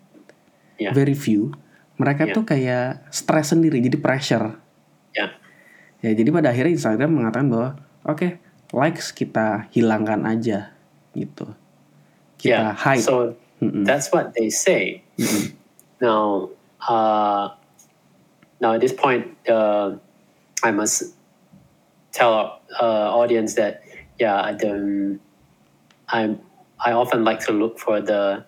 [0.79, 0.95] Yeah.
[0.95, 1.51] very few,
[1.99, 2.35] mereka Yeah.
[2.39, 4.55] tuh kayak stres sendiri jadi pressure.
[5.11, 5.35] Yeah.
[5.99, 7.69] Ya jadi pada akhirnya Instagram mengatakan bahwa
[8.07, 8.39] oke
[8.71, 10.77] likes kita hilangkan aja
[11.17, 11.51] gitu.
[12.39, 12.77] Kita yeah.
[12.77, 13.03] hide.
[13.03, 13.85] So Mm-mm.
[13.85, 15.03] that's what they say.
[16.01, 16.49] Now,
[16.87, 17.49] uh,
[18.61, 19.95] now at this point, uh,
[20.63, 21.13] I must
[22.11, 23.83] tell our uh, audience that
[24.19, 25.19] yeah, the,
[26.09, 26.39] I'm
[26.83, 28.45] I often like to look for the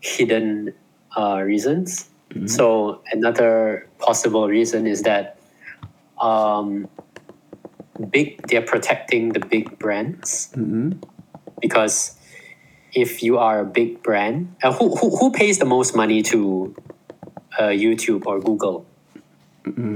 [0.00, 0.74] hidden
[1.16, 2.08] uh, reasons.
[2.46, 5.38] So another possible reason is that
[6.20, 6.88] um,
[8.10, 11.02] big they're protecting the big brands Mm-mm.
[11.60, 12.17] because
[12.98, 16.74] if you are a big brand, uh, who, who who pays the most money to
[17.58, 18.84] uh, YouTube or Google?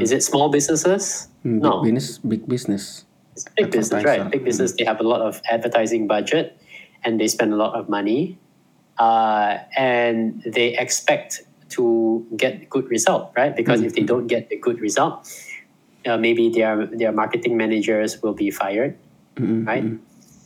[0.00, 1.28] Is it small businesses?
[1.44, 3.04] Mm, Big No, business, big business.
[3.34, 4.30] it's big business, right?
[4.30, 4.72] Big business.
[4.76, 6.60] They have a lot of advertising budget,
[7.04, 8.36] and they spend a lot of money,
[8.98, 13.56] uh, and they expect to get good result, right?
[13.56, 15.24] Because if they don't get the good result,
[16.04, 18.92] uh, maybe their their marketing managers will be fired,
[19.40, 19.64] Mm-mm.
[19.66, 19.88] right?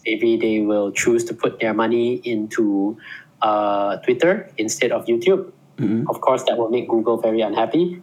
[0.07, 2.97] Maybe they will choose to put their money into
[3.43, 5.51] uh, Twitter instead of YouTube.
[5.77, 6.07] Mm-mm.
[6.09, 8.01] Of course, that will make Google very unhappy.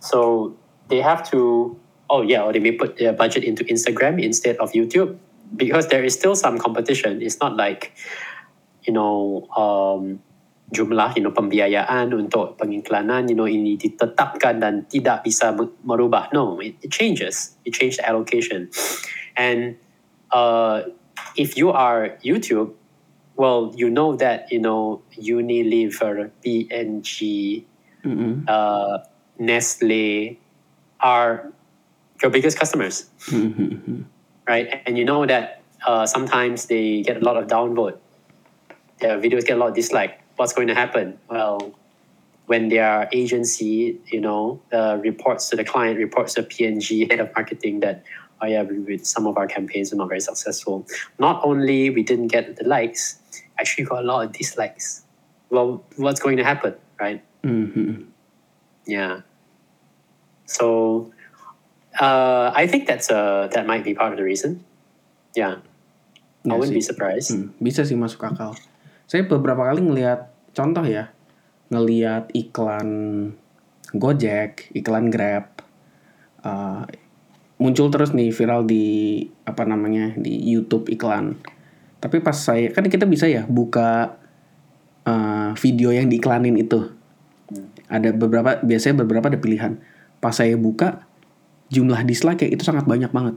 [0.00, 0.54] So
[0.88, 1.76] they have to,
[2.08, 5.18] oh yeah, or they may put their budget into Instagram instead of YouTube
[5.56, 7.20] because there is still some competition.
[7.20, 7.92] It's not like,
[8.84, 10.22] you know, um,
[10.72, 16.28] jumlah, you know, pembiayaan untuk pengiklanan, you know, ini ditetapkan dan tidak bisa merubah.
[16.32, 17.56] No, it, it changes.
[17.64, 18.68] It changed the allocation.
[19.36, 19.76] And
[20.30, 20.88] uh,
[21.36, 22.74] if you are YouTube,
[23.36, 27.66] well, you know that, you know, Unilever, P&G,
[28.04, 28.44] Mm-mm.
[28.48, 28.98] uh,
[29.38, 30.38] Nestle
[31.00, 31.52] are
[32.20, 34.04] your biggest customers, Mm-mm.
[34.46, 34.82] right?
[34.86, 37.98] And you know that uh, sometimes they get a lot of downvote.
[39.00, 40.20] Their videos get a lot of dislike.
[40.36, 41.18] What's going to happen?
[41.30, 41.74] Well,
[42.46, 47.32] when their agency, you know, uh, reports to the client, reports to PNG head of
[47.34, 48.02] marketing that,
[48.40, 50.86] oh yeah, we, we, some of our campaigns are not very successful.
[51.18, 53.18] Not only we didn't get the likes,
[53.58, 55.02] actually got a lot of dislikes.
[55.50, 57.22] Well, what's going to happen, right?
[57.42, 58.06] Mhm.
[58.86, 59.22] Yeah.
[60.46, 61.10] So
[62.00, 64.64] uh, I think that's uh, that might be part of the reason.
[65.34, 65.60] Yeah.
[66.48, 66.80] I wouldn't sih.
[66.80, 67.30] be surprised.
[67.34, 68.54] Hmm, bisa sih masuk akal.
[69.10, 71.12] Saya beberapa kali ngelihat contoh ya,
[71.68, 72.88] ngelihat iklan
[73.92, 75.64] Gojek, iklan Grab,
[76.44, 76.84] uh,
[77.58, 81.34] muncul terus nih viral di apa namanya di YouTube iklan.
[81.98, 84.14] Tapi pas saya kan kita bisa ya buka
[85.02, 86.94] uh, video yang diiklanin itu.
[87.90, 89.82] Ada beberapa biasanya beberapa ada pilihan.
[90.22, 91.02] Pas saya buka
[91.68, 93.36] jumlah dislike itu sangat banyak banget.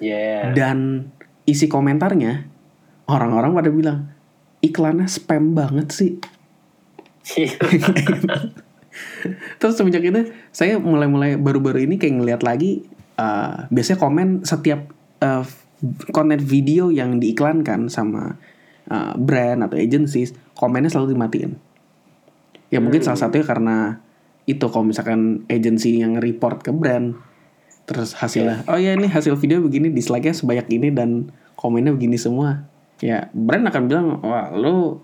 [0.00, 0.56] Yeah.
[0.56, 1.12] Dan
[1.44, 2.48] isi komentarnya
[3.04, 3.98] orang-orang pada bilang
[4.64, 6.12] iklannya spam banget sih.
[9.60, 12.88] Terus semenjak itu saya mulai-mulai baru-baru ini kayak ngeliat lagi
[13.20, 14.88] uh, biasanya komen setiap
[15.20, 15.44] uh,
[16.12, 18.40] konten video yang diiklankan sama
[18.88, 21.52] uh, brand atau agencies komennya selalu dimatiin.
[22.72, 24.00] Ya mungkin salah satunya karena
[24.48, 27.14] itu kalau misalkan agency yang report ke brand
[27.86, 32.64] terus hasilnya oh ya ini hasil video begini dislike-nya sebanyak ini dan komennya begini semua.
[33.00, 35.00] Ya brand akan bilang wah lu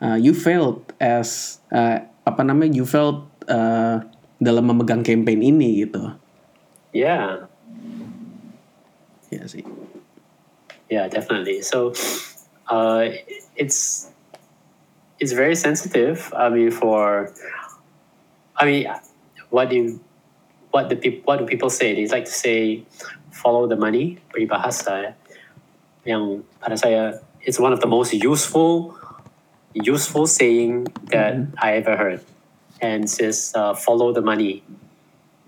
[0.00, 4.00] uh, you failed as uh, apa namanya you failed uh,
[4.42, 6.02] dalam memegang campaign ini gitu.
[6.92, 7.51] yeah,
[9.32, 9.64] Ya sih.
[10.92, 11.64] yeah, definitely.
[11.64, 11.96] So,
[12.68, 13.08] uh,
[13.56, 14.12] it's
[15.16, 16.28] it's very sensitive.
[16.36, 17.32] I mean, for
[18.56, 18.92] I mean,
[19.48, 20.00] what do you,
[20.70, 21.94] what the people what do people say?
[21.96, 22.84] They like to say,
[23.32, 24.20] follow the money.
[24.28, 25.16] Peribahasa.
[26.04, 27.02] Yang pada saya,
[27.40, 28.98] it's one of the most useful
[29.72, 32.20] useful saying that I ever heard,
[32.84, 34.60] and it says, uh, follow the money.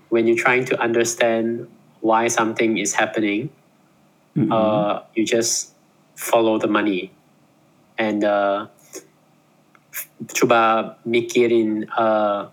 [0.08, 1.68] When you're trying to understand
[2.00, 3.50] why something is happening,
[4.36, 5.74] uh, you just
[6.14, 7.10] follow the money.
[7.98, 8.66] And uh,
[10.34, 12.50] coba mikirin uh,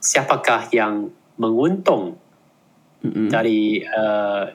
[0.00, 2.16] siapakah yang menguntung
[3.04, 3.28] Mm-mm.
[3.28, 4.52] dari uh,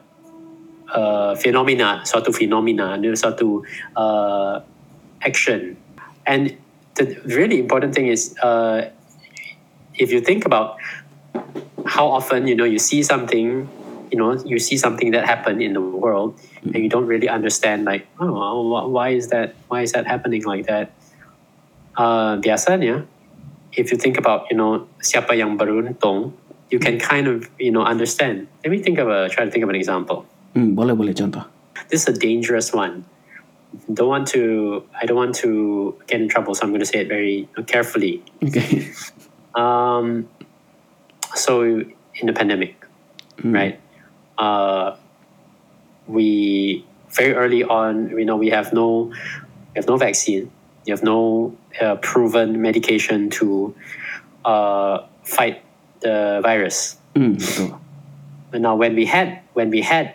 [0.90, 3.62] uh, fenomena suatu fenomena suatu
[3.94, 4.62] uh,
[5.22, 5.78] action.
[6.26, 6.58] And
[6.98, 8.90] the really important thing is uh,
[9.94, 10.78] if you think about
[11.86, 13.70] how often you know you see something
[14.16, 17.84] you know you see something that happened in the world and you don't really understand
[17.84, 20.90] like oh why is that why is that happening like that?
[21.96, 23.04] Uh, biasanya
[23.72, 26.32] if you think about you know siapa yang beruntung
[26.72, 28.48] you can kind of you know understand.
[28.64, 30.24] Let me think of a try to think of an example.
[30.56, 31.44] Hmm, boleh boleh contoh.
[31.92, 33.04] this is a dangerous one.
[33.92, 37.04] Don't want to i don't want to get in trouble so i'm going to say
[37.04, 38.24] it very carefully.
[38.40, 38.88] Okay.
[39.56, 40.28] Um,
[41.32, 42.76] so in the pandemic,
[43.40, 43.80] right?
[44.38, 44.96] Uh,
[46.06, 49.12] we very early on, you know, we have no,
[49.72, 50.50] we have no vaccine.
[50.86, 53.74] we have no uh, proven medication to
[54.44, 55.62] uh, fight
[56.00, 56.96] the virus.
[57.14, 57.80] Betul.
[58.50, 60.14] But now, when we had when we had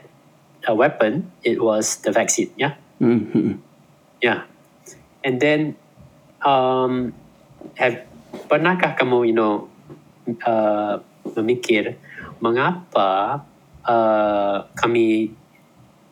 [0.65, 2.49] a weapon, it was the vaccine.
[2.55, 2.80] Yeah.
[2.99, 3.51] Hmm, hmm.
[4.24, 4.47] Yeah.
[5.24, 5.76] And then,
[6.45, 7.13] um,
[7.76, 8.07] have
[8.47, 9.67] pernahkah kamu, you know,
[10.47, 11.03] uh,
[11.36, 11.99] memikir
[12.39, 13.43] mengapa
[13.86, 15.32] uh, kami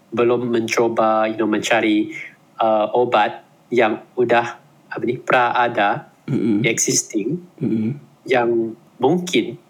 [0.10, 2.14] belum mencoba, you know, mencari
[2.58, 4.58] uh, obat yang udah
[4.90, 6.66] apa ni pra ada, Mm-mm.
[6.66, 7.94] existing, Mm-mm.
[8.26, 9.62] yang mungkin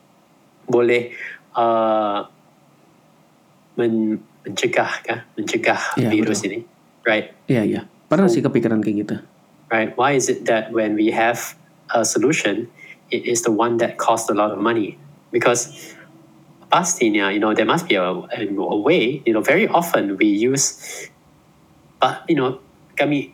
[0.64, 1.12] boleh
[1.54, 2.24] uh,
[3.76, 5.20] men, mencegah, kah?
[5.36, 6.48] mencegah Ya, virus betul.
[6.48, 6.60] ini,
[7.04, 7.28] right?
[7.52, 7.82] Iya iya.
[8.08, 9.16] Pernah sih kepikiran kayak gitu.
[9.70, 9.94] right?
[10.00, 11.54] Why is it that when we have
[11.94, 12.66] a solution,
[13.14, 14.98] it is the one that costs a lot of money?
[15.30, 15.70] Because
[16.70, 19.22] pastinya, you know, there must be a, a, a way.
[19.26, 20.78] You know, very often we use,
[22.00, 22.62] but you know,
[22.96, 23.34] kami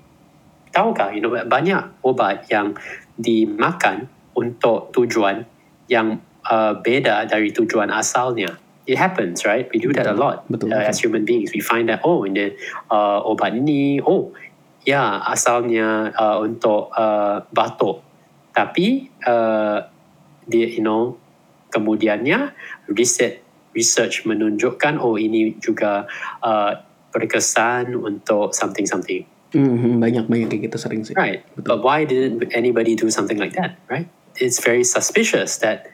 [0.72, 2.76] tahukah, you know, banyak obat yang
[3.20, 5.48] dimakan untuk tujuan
[5.88, 8.60] yang uh, beda dari tujuan asalnya.
[8.86, 9.66] It happens, right?
[9.74, 10.90] We do that a lot Betul, uh, betul.
[10.94, 11.50] as human beings.
[11.56, 12.54] We find that oh, in the
[12.94, 14.30] uh, obat ini, oh,
[14.86, 18.06] ya asalnya uh, untuk uh, batuk,
[18.54, 19.90] tapi uh,
[20.46, 21.18] dia, you know,
[21.76, 22.56] kemudiannya
[22.88, 23.44] research
[23.76, 26.08] research menunjukkan oh ini juga
[26.40, 26.80] uh,
[27.12, 29.28] berkesan untuk something something.
[29.52, 31.16] Hmm, banyak banyak kayak gitu sering sih.
[31.16, 31.44] Right.
[31.60, 33.76] But why didn't anybody do something like that?
[33.92, 34.08] Right.
[34.40, 35.92] It's very suspicious that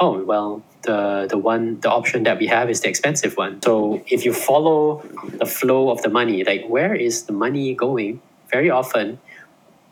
[0.00, 3.60] oh well the the one the option that we have is the expensive one.
[3.64, 5.04] So if you follow
[5.40, 8.20] the flow of the money, like where is the money going?
[8.48, 9.20] Very often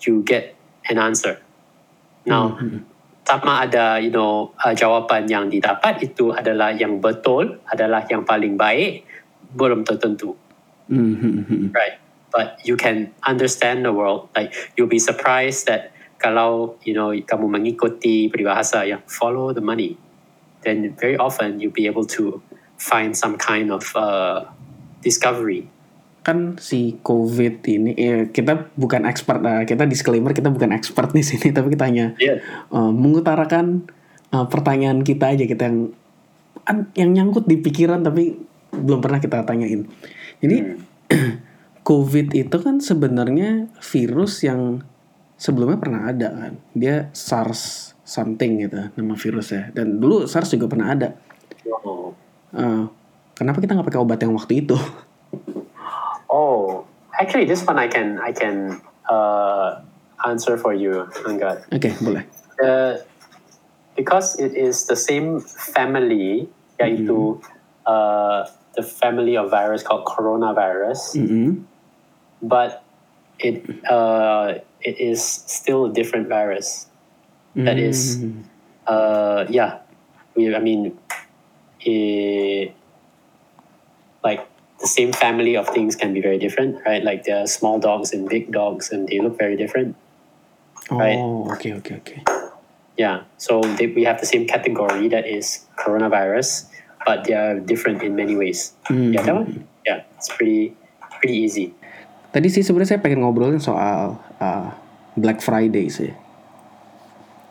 [0.05, 0.57] you get
[0.89, 1.41] an answer.
[2.25, 2.61] Now
[3.33, 8.61] sama ada you know uh, jawapan yang didapat itu adalah yang betul, adalah yang paling
[8.61, 9.09] baik,
[9.57, 10.37] belum tertentu.
[10.93, 11.67] Hmm, hmm, hmm.
[11.73, 11.97] right?
[12.29, 14.29] But you can understand the world.
[14.37, 19.97] Like you'll be surprised that kalau you know kamu mengikuti peribahasa yang follow the money,
[20.61, 22.45] then very often you'll be able to
[22.77, 24.45] find some kind of uh,
[25.01, 25.72] discovery.
[26.23, 31.23] Kan si COVID ini, eh, kita bukan expert, nah, kita disclaimer kita bukan expert di
[31.27, 32.39] sini, tapi kita hanya Yeah.
[32.71, 33.91] eh, mengutarakan
[34.31, 35.79] eh, pertanyaan kita aja kita yang
[36.67, 38.39] an- yang nyangkut di pikiran tapi
[38.73, 39.85] belum pernah kita tanyain.
[40.41, 40.57] Jadi
[41.89, 44.81] COVID itu kan sebenarnya virus yang
[45.37, 46.53] sebelumnya pernah ada kan.
[46.73, 49.75] Dia SARS something gitu nama virusnya.
[49.75, 51.09] Dan dulu SARS juga pernah ada.
[51.83, 52.15] Oh.
[52.55, 52.85] Eh,
[53.35, 54.79] kenapa kita nggak pakai obat yang waktu itu?
[56.33, 56.89] oh,
[57.21, 59.85] actually, this one I can I can uh,
[60.25, 61.69] answer for you, Angga.
[61.69, 62.25] Oke, boleh.
[62.57, 63.05] the
[63.95, 66.49] because it is the same family,
[66.81, 67.37] yaitu
[67.85, 71.69] uh, the family of virus called coronavirus, Mm-mm.
[72.41, 72.81] but
[73.39, 76.89] it uh, it is still a different virus.
[77.53, 78.49] That is, Mm.
[78.89, 79.85] uh, yeah,
[80.33, 80.49] we.
[80.57, 80.97] I mean,
[81.85, 82.73] eh,
[84.25, 84.41] like
[84.83, 87.03] the same family of things can be very different, right?
[87.03, 89.97] Like there are small dogs and big dogs, and they look very different.
[90.91, 91.17] Right.
[91.17, 92.15] Oh, oke oke oke.
[92.99, 96.69] Yeah, so they, we have the same category that is coronavirus,
[97.07, 98.77] but they are different in many ways.
[98.85, 99.15] Hmm.
[99.15, 99.65] Yeah, that one.
[99.87, 100.77] Yeah, it's pretty
[101.23, 101.73] pretty easy.
[102.35, 104.69] Tadi sih sebenarnya saya pengen ngobrolin soal uh,
[105.17, 106.13] Black Friday sih.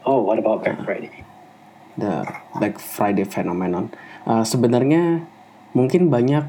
[0.05, 1.32] Oh, what about Black Friday?
[1.97, 2.23] the
[2.59, 3.91] Black Friday phenomenon.
[4.23, 5.25] Uh, sebenarnya
[5.75, 6.45] mungkin banyak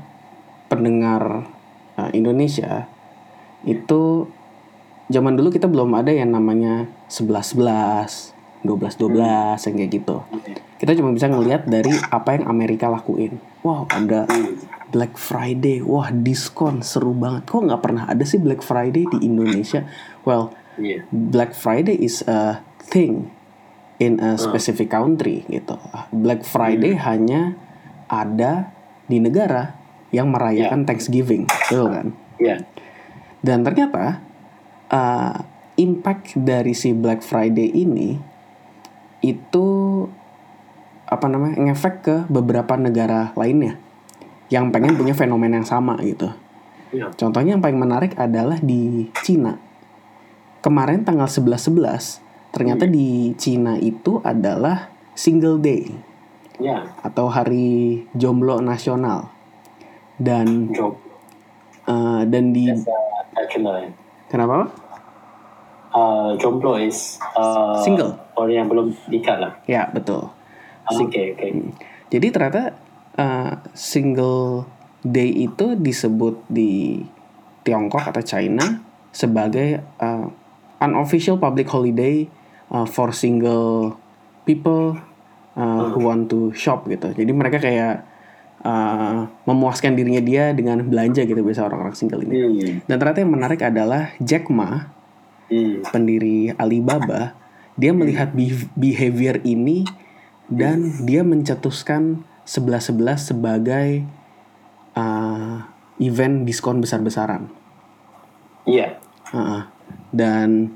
[0.73, 1.45] pendengar
[2.01, 2.89] uh, Indonesia
[3.69, 4.27] itu
[5.13, 7.61] zaman dulu kita belum ada yang namanya 11
[8.65, 10.17] 11, 12 12 yang kayak gitu.
[10.81, 13.37] Kita cuma bisa ngelihat dari apa yang Amerika lakuin.
[13.63, 14.27] Wow, ada
[14.91, 17.47] Black Friday, wah diskon seru banget.
[17.47, 19.87] Kok nggak pernah ada sih Black Friday di Indonesia?
[20.27, 21.05] Well, Yeah.
[21.13, 23.29] Black Friday is a thing
[24.01, 25.77] in a specific country gitu.
[26.09, 27.61] Black Friday hanya
[28.09, 28.73] ada
[29.05, 29.77] di negara
[30.13, 32.07] yang merayakan Thanksgiving, betul kan?
[32.37, 32.69] Yeah.
[33.41, 34.21] Dan ternyata
[34.93, 35.35] uh,
[35.81, 38.21] impact dari si Black Friday ini
[39.25, 39.67] itu
[41.09, 43.77] apa namanya ngefek ke beberapa negara lainnya
[44.53, 46.29] yang pengen punya fenomena yang sama gitu.
[46.93, 47.09] Yeah.
[47.17, 49.57] Contohnya yang paling menarik adalah di Cina.
[50.61, 56.13] Kemarin tanggal 11-11, ternyata di Cina itu adalah single day
[56.61, 56.95] Yeah.
[57.03, 59.33] atau hari jomblo nasional.
[60.23, 60.95] Dan Job.
[61.91, 63.91] eh, dan di That's uh, bachelor.
[64.31, 64.71] kenapa?
[65.93, 68.17] Uh, jomblo is uh, Single.
[68.39, 69.53] Orang yang belum nikah lah.
[69.69, 70.31] Ya, betul.
[70.89, 71.49] Oke, oke.
[72.09, 72.73] Jadi ternyata
[73.17, 74.65] eh, single
[75.05, 77.01] day itu disebut di
[77.63, 78.81] Tiongkok atau China
[79.13, 80.27] sebagai eh,
[80.83, 82.27] unofficial public holiday
[82.75, 83.95] uh, for single
[84.43, 84.99] people
[85.55, 87.15] uh, who want to shop gitu.
[87.15, 88.03] Jadi mereka kayak
[88.63, 92.35] uh, memuaskan dirinya dia dengan belanja gitu biasa orang-orang single ini.
[92.35, 92.75] Hmm.
[92.87, 94.91] Dan ternyata yang menarik adalah Jack Ma,
[95.53, 95.85] Hmm.
[95.93, 97.37] pendiri Alibaba,
[97.77, 99.85] dia melihat be- behavior ini
[100.49, 104.09] dan dia mencetuskan 11-11 sebagai
[104.97, 105.61] uh,
[106.01, 107.53] event diskon besar-besaran.
[108.65, 108.97] Yeah.
[109.29, 109.63] Heeh.
[110.09, 110.73] Dan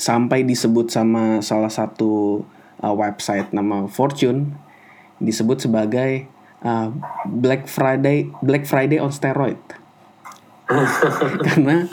[0.00, 2.44] sampai disebut sama salah satu
[2.80, 4.56] uh, website nama Fortune
[5.20, 6.28] disebut sebagai
[6.62, 6.88] uh,
[7.26, 9.58] Black Friday Black Friday on steroid.
[11.46, 11.86] Karena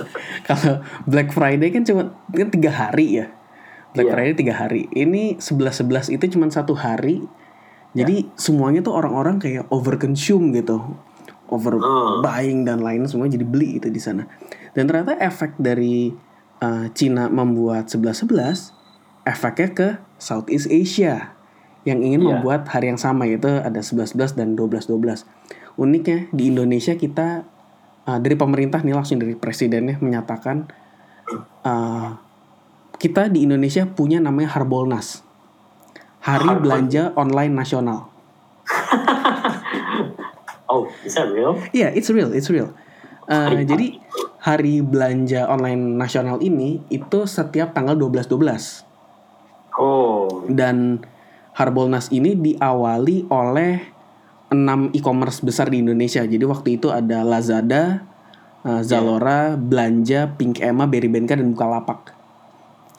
[0.43, 3.27] kalau Black Friday kan cuma kan tiga hari ya.
[3.93, 4.13] Black Iya.
[4.17, 4.89] Friday tiga hari.
[4.89, 7.21] Ini 11-11 itu cuma satu hari.
[7.93, 10.81] Jadi semuanya tuh orang-orang kayak overconsume gitu.
[11.45, 12.25] Over Hmm.
[12.25, 14.25] buying dan lain semua jadi beli itu di sana.
[14.73, 16.09] Dan ternyata efek dari
[16.57, 18.73] uh, Cina membuat 11-11
[19.21, 19.87] efeknya ke
[20.17, 21.37] Southeast Asia
[21.83, 22.27] yang ingin Iya.
[22.33, 25.27] membuat hari yang sama yaitu ada 11-11 dan 12-12.
[25.75, 27.43] Uniknya di Indonesia kita
[28.03, 30.69] uh, dari pemerintah nih langsung dari presidennya menyatakan
[31.61, 32.15] uh,
[32.95, 35.21] kita di Indonesia punya namanya Harbolnas.
[36.23, 37.99] Hari Harbol- Belanja Online Nasional.
[40.65, 41.53] Oh, is that real?
[41.69, 42.73] Iya, it's real, it's real.
[43.29, 43.87] Uh, Hari jadi
[44.41, 48.83] hari belanja online nasional ini itu setiap tanggal 12-12
[49.73, 50.43] Oh.
[50.49, 50.99] dan
[51.53, 53.73] Harbolnas ini diawali oleh
[54.53, 56.21] enam e-commerce besar di Indonesia.
[56.21, 58.05] Jadi waktu itu ada Lazada,
[58.65, 62.13] uh, Zalora, Belanja, Pink Emma, Berrybenka dan Bukalapak.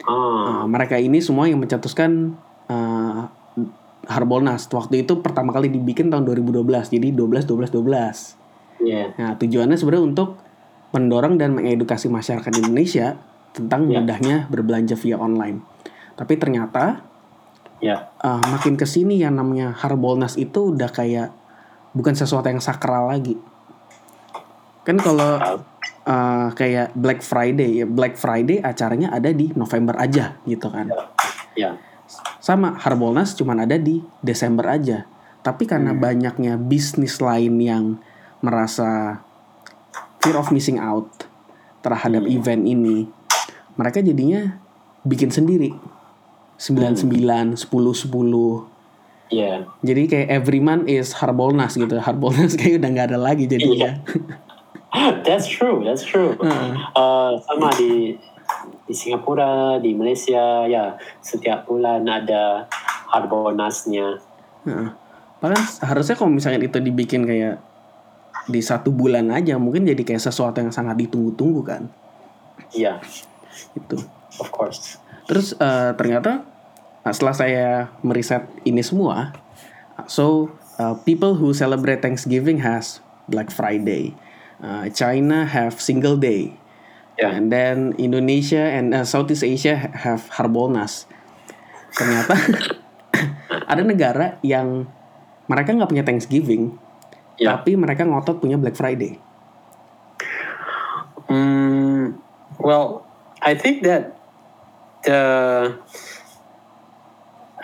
[0.03, 0.63] Ah.
[0.63, 2.35] Nah, mereka ini semua yang mencetuskan
[2.67, 3.27] uh,
[4.05, 4.67] Harbolnas.
[4.69, 6.63] Waktu itu pertama kali dibikin tahun 2012.
[6.93, 8.83] Jadi 12 12 12.
[8.83, 9.15] Yeah.
[9.17, 10.37] Nah, tujuannya sebenarnya untuk
[10.93, 13.19] mendorong dan mengedukasi masyarakat Indonesia
[13.55, 14.03] tentang Ya.
[14.03, 15.63] mudahnya berbelanja via online.
[16.15, 17.03] Tapi ternyata
[17.83, 18.07] Yeah.
[18.23, 21.29] uh, makin ke sini yang namanya Harbolnas itu udah kayak
[21.91, 23.35] bukan sesuatu yang sakral lagi.
[24.87, 25.61] Kan kalau
[26.07, 30.87] uh, kayak Black Friday ya Black Friday acaranya ada di November aja gitu kan.
[31.55, 31.79] Yeah.
[32.39, 35.09] Sama Harbolnas cuman ada di Desember aja.
[35.45, 38.01] Tapi karena banyaknya bisnis lain yang
[38.41, 39.21] merasa
[40.21, 41.05] fear of missing out
[41.85, 43.05] terhadap event ini,
[43.77, 44.57] mereka jadinya
[45.05, 45.77] bikin sendiri.
[46.65, 49.33] 99, 10, 10.
[49.33, 49.65] Yeah.
[49.81, 51.97] Jadi kayak every month is Harbolnas gitu.
[52.01, 54.01] Harbolnas kayak udah nggak ada lagi jadinya.
[55.25, 55.83] That's true.
[55.85, 56.39] That's true.
[56.39, 58.15] Uh, sama di
[58.85, 62.69] di Singapura, di Malaysia, ya setiap bulan ada
[63.11, 64.21] Harbonasnya.
[64.65, 64.89] Heeh.
[65.41, 67.59] Bahkan harusnya kalau misalnya itu dibikin kayak
[68.45, 71.89] di satu bulan aja mungkin jadi kayak sesuatu yang sangat ditunggu-tunggu kan
[72.71, 73.01] Iya,
[73.73, 73.97] itu
[74.37, 75.01] of course.
[75.25, 76.45] terus eh, ternyata
[77.05, 77.67] nah, setelah saya
[78.01, 79.31] meriset ini semua
[80.09, 80.49] so
[80.79, 84.15] uh, people who celebrate Thanksgiving has Black Friday.
[84.61, 86.55] Uh, China have single day.
[87.15, 91.07] Ya, and then Indonesia and uh, Southeast Asia have Harbolnas.
[91.95, 92.35] Ternyata
[93.71, 94.83] ada negara yang
[95.47, 96.75] mereka nggak punya Thanksgiving
[97.39, 97.55] ya.
[97.55, 99.15] tapi mereka ngotot punya Black Friday.
[101.31, 102.19] Mm,
[102.59, 103.07] well,
[103.39, 104.19] I think that
[105.07, 105.19] the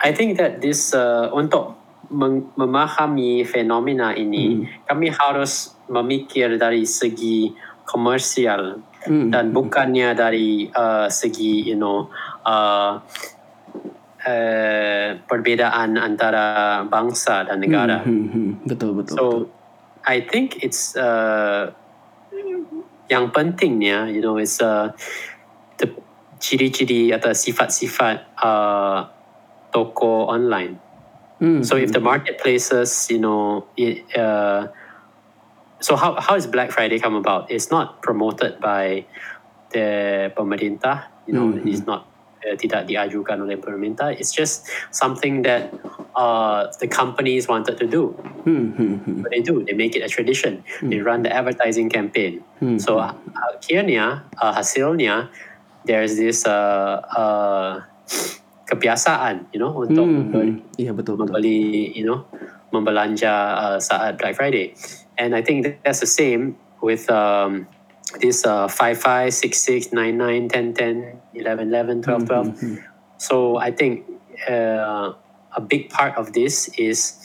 [0.02, 1.78] I think that this uh, untuk
[2.12, 7.54] memahami fenomena ini kami harus memikir dari segi
[7.88, 9.34] komersial Hmm.
[9.34, 12.06] dan bukannya dari uh, segi you know
[12.46, 13.02] uh,
[14.22, 17.98] uh, perbedaan antara bangsa dan negara.
[18.06, 19.16] Hmm, hmm, betul betul.
[19.18, 19.24] So
[20.06, 21.74] I think it's uh,
[23.10, 24.94] yang pentingnya, you know, is uh,
[25.82, 25.90] the
[26.38, 29.10] ciri-ciri atau sifat-sifat uh,
[29.72, 30.78] toko online.
[31.42, 34.68] Hmm, So if the marketplaces, you know, it, uh,
[35.80, 37.50] so how how is Black Friday come about?
[37.50, 39.04] It's not promoted by
[39.74, 41.66] the pemerintah, you know, Mhm.
[41.66, 42.06] it's not
[42.46, 44.14] uh, tidak diajukan oleh pemerintah.
[44.14, 45.74] It's just something that
[46.14, 48.14] uh, the companies wanted to do.
[48.46, 50.62] hmm, hmm, hmm, What they do, they make it a tradition.
[50.82, 52.42] They run the advertising campaign.
[52.60, 52.78] hmm.
[52.78, 53.14] So uh,
[53.56, 55.30] akhirnya uh, hasilnya
[55.88, 57.82] there's this uh, uh,
[58.72, 60.80] kebiasaan, you know, untuk Hmm, membeli, hmm.
[60.80, 61.28] Iya betul betul.
[61.28, 62.24] membeli, you know,
[62.72, 64.72] membelanja uh, saat Black Friday.
[65.20, 67.68] And I think that's the same with um,
[68.24, 72.56] this uh, 55, 66, 99, 10, 10, 11, 11, 12, 12.
[72.56, 72.76] Hmm,
[73.20, 74.08] So I think
[74.48, 75.12] uh,
[75.54, 77.20] a big part of this is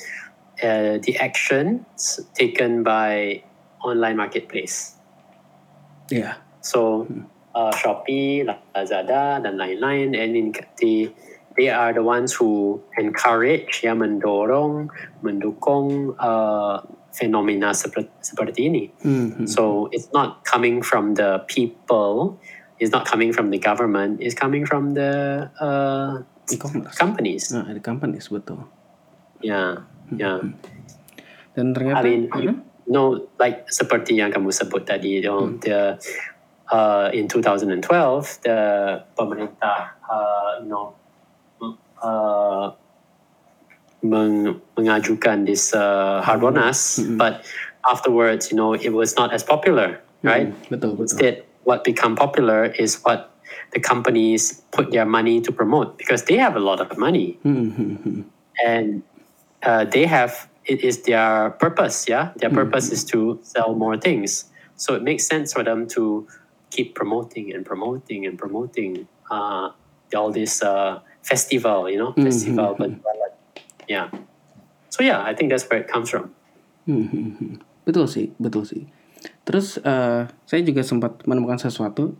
[0.61, 3.41] uh, the actions taken by
[3.81, 4.93] online marketplace.
[6.13, 6.37] Iya.
[6.61, 7.07] So
[7.55, 11.09] uh, Shopee, Lazada, dan lain-lain, and in, they
[11.57, 14.89] they are the ones who encourage, ya mendorong,
[15.25, 18.83] mendukung uh, fenomena seperti, seperti ini.
[19.01, 19.47] Hmm, hmm.
[19.49, 22.37] So it's not coming from the people,
[22.77, 26.95] it's not coming from the government, it's coming from the uh, E-commerce.
[26.95, 27.49] companies.
[27.51, 28.69] Nah, ada companies betul.
[29.41, 29.83] Yeah,
[30.13, 30.39] yeah.
[31.57, 32.61] Dan ternyata I mean, Hmm?
[32.85, 35.97] no, like seperti yang kamu sebut tadi, you know, the
[36.69, 37.81] uh, in 2012,
[38.45, 38.59] the
[39.17, 40.93] pemerintah, uh, you know,
[42.03, 42.71] uh,
[44.01, 47.45] meng, mengajukan this uh, Harbonas, but
[47.89, 50.47] afterwards, you know, it was not as popular, right?
[50.47, 51.01] Hmm, betul betul.
[51.01, 53.31] Instead, what become popular is what
[53.73, 57.69] the companies put their money to promote because they have a lot of money Hmm,
[57.71, 58.21] hmm, hmm.
[58.63, 59.03] and
[59.63, 64.45] uh, they have it is their purpose yeah their purpose is to sell more things
[64.75, 66.27] so it makes sense for them to
[66.71, 69.71] keep promoting and promoting and promoting uh,
[70.15, 72.95] all this uh, festival you know festival but
[73.91, 74.07] yeah
[74.87, 76.31] so yeah i think that's where it comes from
[76.87, 77.53] Hmm, hmm, hmm.
[77.83, 78.87] Betul sih, betul sih.
[79.43, 82.15] Terus eh, saya juga sempat menemukan sesuatu.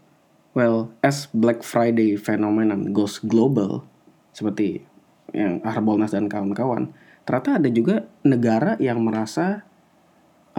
[0.51, 3.87] Well, as Black Friday phenomenon goes global,
[4.35, 4.83] seperti
[5.31, 6.91] yang Harbolnas dan kawan-kawan,
[7.23, 7.95] ternyata ada juga
[8.27, 9.63] negara yang merasa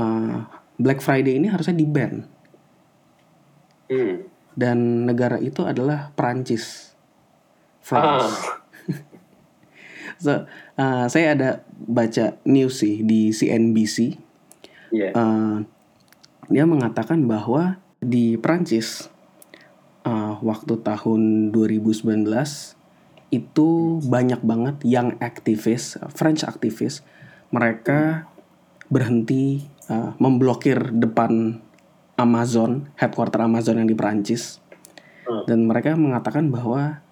[0.01, 0.38] eh,
[0.80, 2.24] Black Friday ini harusnya di ban.
[3.92, 4.16] hmm.
[4.59, 6.88] Dan negara itu adalah Perancis.
[7.89, 8.36] France.
[8.36, 8.61] ah,
[10.18, 10.45] So,
[10.76, 14.18] eh, saya ada baca news sih di CNBC.
[14.91, 15.57] yeah Eh,
[16.49, 19.12] dia mengatakan bahwa di Prancis
[20.05, 22.24] eh, waktu tahun 2019
[23.28, 23.68] itu
[24.09, 27.05] banyak banget yang aktivis French aktivis
[27.53, 28.24] mereka
[28.89, 31.61] berhenti eh, memblokir depan
[32.16, 34.64] Amazon headquarter Amazon yang di Prancis
[35.28, 35.45] Hmm.
[35.45, 37.05] dan mereka mengatakan bahwa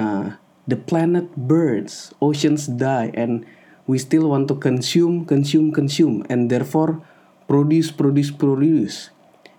[0.00, 0.36] uh,
[0.68, 3.44] the planet burns, oceans die, and
[3.86, 7.00] we still want to consume, consume, consume, and therefore
[7.46, 9.10] produce, produce, produce.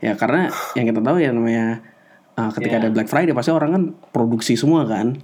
[0.04, 1.82] Ya karena yang kita tahu ya namanya
[2.38, 2.84] uh, ketika Yeah.
[2.86, 3.84] ada Black Friday pasti orang kan
[4.14, 5.18] produksi semua kan,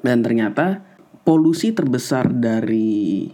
[0.00, 0.80] dan ternyata
[1.26, 3.28] polusi terbesar dari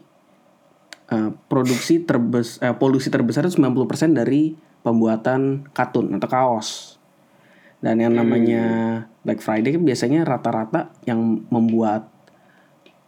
[1.14, 6.95] uh, produksi terbes eh, polusi terbesar itu 90% dari pembuatan katun atau kaos.
[7.86, 8.64] Dan yang namanya
[9.22, 12.10] Black Friday kan biasanya rata-rata yang membuat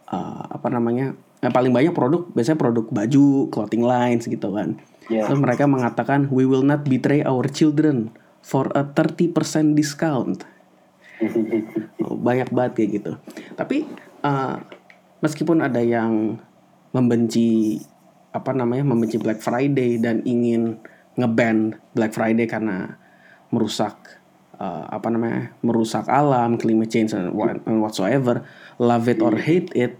[0.07, 4.79] uh, apa namanya eh, paling banyak produk biasanya produk baju, clothing lines gitu kan.
[5.11, 5.27] Yeah.
[5.27, 9.35] Terus mereka mengatakan we will not betray our children for a 30%
[9.75, 10.47] discount.
[12.23, 13.11] banyak banget kayak gitu
[13.59, 13.87] tapi
[14.23, 14.59] uh,
[15.19, 16.39] meskipun ada yang
[16.95, 17.79] membenci
[18.29, 20.77] apa namanya membenci Black Friday dan ingin
[21.17, 22.97] ngeban Black Friday karena
[23.49, 24.18] merusak
[24.59, 28.43] uh, apa namanya merusak alam climate change and, what, and whatsoever
[28.77, 29.97] love it or hate it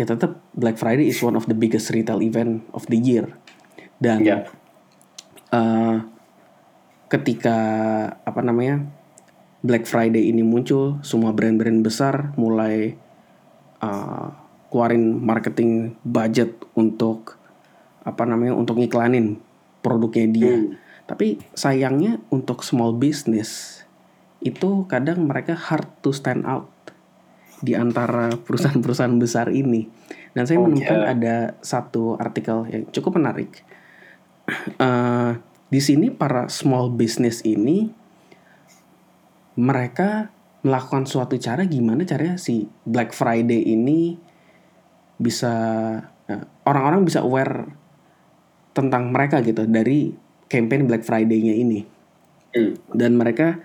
[0.00, 3.28] ya tetap Black Friday is one of the biggest retail event of the year
[4.02, 4.46] dan Yeah.
[5.50, 6.06] uh,
[7.08, 7.56] ketika
[8.22, 8.84] apa namanya
[9.58, 12.94] Black Friday ini muncul, semua brand-brand besar mulai
[13.82, 14.30] uh,
[14.70, 17.34] keluarin marketing budget untuk
[18.06, 19.42] apa namanya untuk ngiklanin
[19.82, 20.54] produknya dia.
[21.08, 23.80] Tapi sayangnya untuk small business
[24.44, 26.68] itu kadang mereka hard to stand out
[27.64, 29.88] di antara perusahaan-perusahaan besar ini.
[30.36, 31.06] Dan saya Oh, menemukan ya.
[31.16, 33.50] ada satu artikel yang cukup menarik.
[34.80, 35.32] Eh,
[35.68, 37.92] di sini para small business ini
[39.60, 40.32] mereka
[40.64, 44.16] melakukan suatu cara gimana caranya si Black Friday ini
[45.20, 45.52] bisa
[46.32, 47.68] eh, orang-orang bisa aware
[48.72, 50.16] tentang mereka gitu dari
[50.48, 51.80] campaign Black Friday-nya ini.
[52.48, 52.80] Mm.
[52.96, 53.60] dan mereka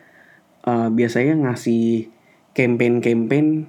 [0.67, 2.11] eh, biasanya ngasih
[2.51, 3.65] campaign-campaign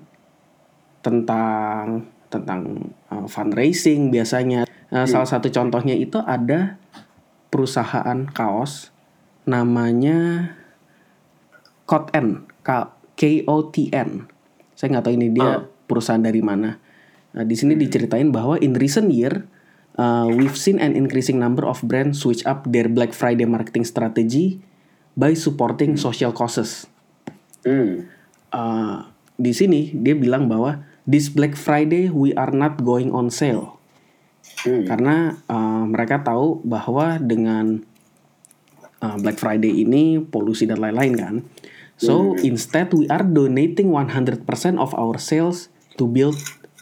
[1.04, 4.66] tentang tentang uh, fundraising biasanya.
[4.90, 6.78] Uh, salah satu contohnya itu ada
[7.50, 8.90] perusahaan kaos
[9.46, 10.50] namanya
[11.86, 12.46] Kotn
[13.14, 14.26] K O T N.
[14.74, 15.58] Saya nggak tahu ini dia Ah.
[15.86, 16.78] perusahaan dari mana.
[17.34, 19.46] Nah, di sini diceritain bahwa in recent year
[19.96, 24.60] uh, we've seen an increasing number of brands switch up their Black Friday marketing strategy
[25.14, 26.86] by supporting social causes
[27.64, 28.04] Mm.
[28.52, 29.08] uh,
[29.40, 33.80] di sini dia bilang bahwa this Black Friday we are not going on sale
[34.68, 34.84] Mm.
[34.84, 35.16] karena
[35.48, 37.80] uh, mereka tahu bahwa dengan
[39.00, 41.34] uh, Black Friday ini polusi dan lain-lain kan.
[41.94, 44.44] So instead we are donating 100%
[44.82, 46.34] of our sales to build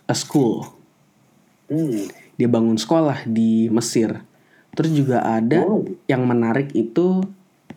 [0.09, 0.73] a school.
[1.69, 2.09] Mm.
[2.37, 4.25] Dia bangun sekolah di Mesir.
[4.73, 5.85] Terus juga ada Oh.
[6.09, 7.21] yang menarik itu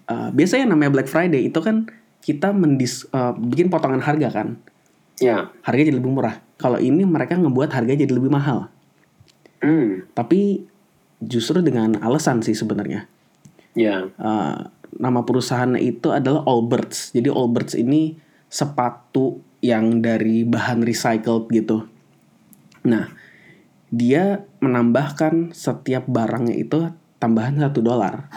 [0.08, 1.92] uh, biasanya namanya Black Friday itu kan
[2.24, 4.58] kita mendis uh, bikin potongan harga kan.
[5.22, 5.52] Yeah.
[5.62, 6.42] Harganya jadi lebih murah.
[6.56, 8.72] Kalau ini mereka ngebuat harganya jadi lebih mahal.
[9.60, 10.08] Mm.
[10.16, 10.66] Tapi
[11.22, 13.08] justru dengan alasan sih sebenarnya.
[13.76, 14.12] Yeah.
[14.16, 17.12] Uh, nama perusahaannya itu adalah Allbirds.
[17.12, 18.16] Jadi Allbirds ini
[18.48, 21.84] sepatu yang dari bahan recycled gitu.
[22.88, 23.12] Nah,
[23.96, 26.92] dia menambahkan setiap barangnya itu
[27.24, 28.28] tambahan satu dolar.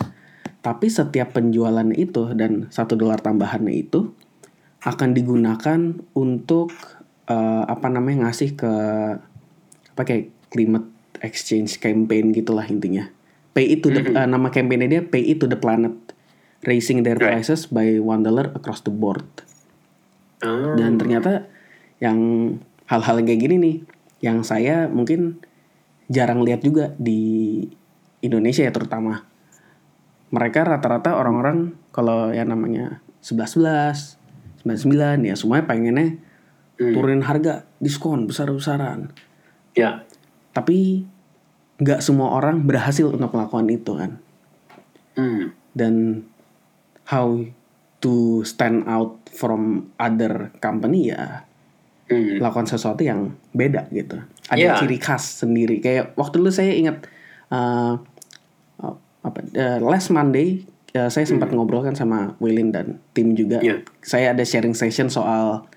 [0.63, 4.15] Tapi setiap penjualannya itu dan satu dolar tambahannya itu
[4.87, 6.71] akan digunakan untuk
[7.27, 8.73] uh, apa namanya ngasih ke
[9.95, 10.87] apa kayak climate
[11.19, 13.11] exchange campaign gitulah intinya.
[13.51, 15.95] Pay it to the uh, nama campaignnya dia Pay it to the planet,
[16.63, 17.43] raising their Right.
[17.43, 19.27] prices by one dollar across the board.
[20.39, 20.79] Ah.
[20.79, 21.51] Dan ternyata
[21.99, 22.19] yang
[22.87, 23.77] hal-hal kayak gini nih,
[24.23, 25.43] yang saya mungkin
[26.09, 27.63] jarang lihat juga di
[28.25, 29.25] Indonesia ya terutama.
[30.29, 34.21] Mereka rata-rata orang-orang kalau yang namanya 11-11,
[34.65, 36.21] 99 ya semuanya pengennya
[36.79, 36.95] Hmm.
[36.95, 39.11] turunin harga, diskon besar-besaran.
[39.75, 40.07] Yeah.
[40.55, 41.03] Tapi
[41.83, 44.11] nggak semua orang berhasil untuk melakukan itu kan.
[45.19, 45.51] Mm.
[45.75, 45.95] Dan
[47.11, 47.43] how
[47.99, 51.48] to stand out from other company ya
[52.09, 52.41] Mm.
[52.41, 54.17] lakukan sesuatu yang beda gitu.
[54.49, 54.73] Ada Iya.
[54.81, 55.85] ciri khas sendiri.
[55.85, 57.05] Kayak waktu dulu saya ingat
[57.53, 58.01] uh,
[59.19, 60.65] apa uh, last Monday
[60.97, 63.61] uh, saya sempat ngobrol kan sama Wilin dan tim juga.
[63.61, 63.85] Iya.
[64.01, 65.69] Saya ada sharing session soal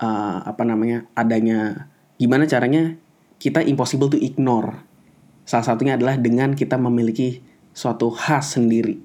[0.00, 2.96] uh, apa namanya adanya gimana caranya
[3.36, 4.80] kita impossible to ignore.
[5.44, 9.04] Salah satunya adalah dengan kita memiliki suatu khas sendiri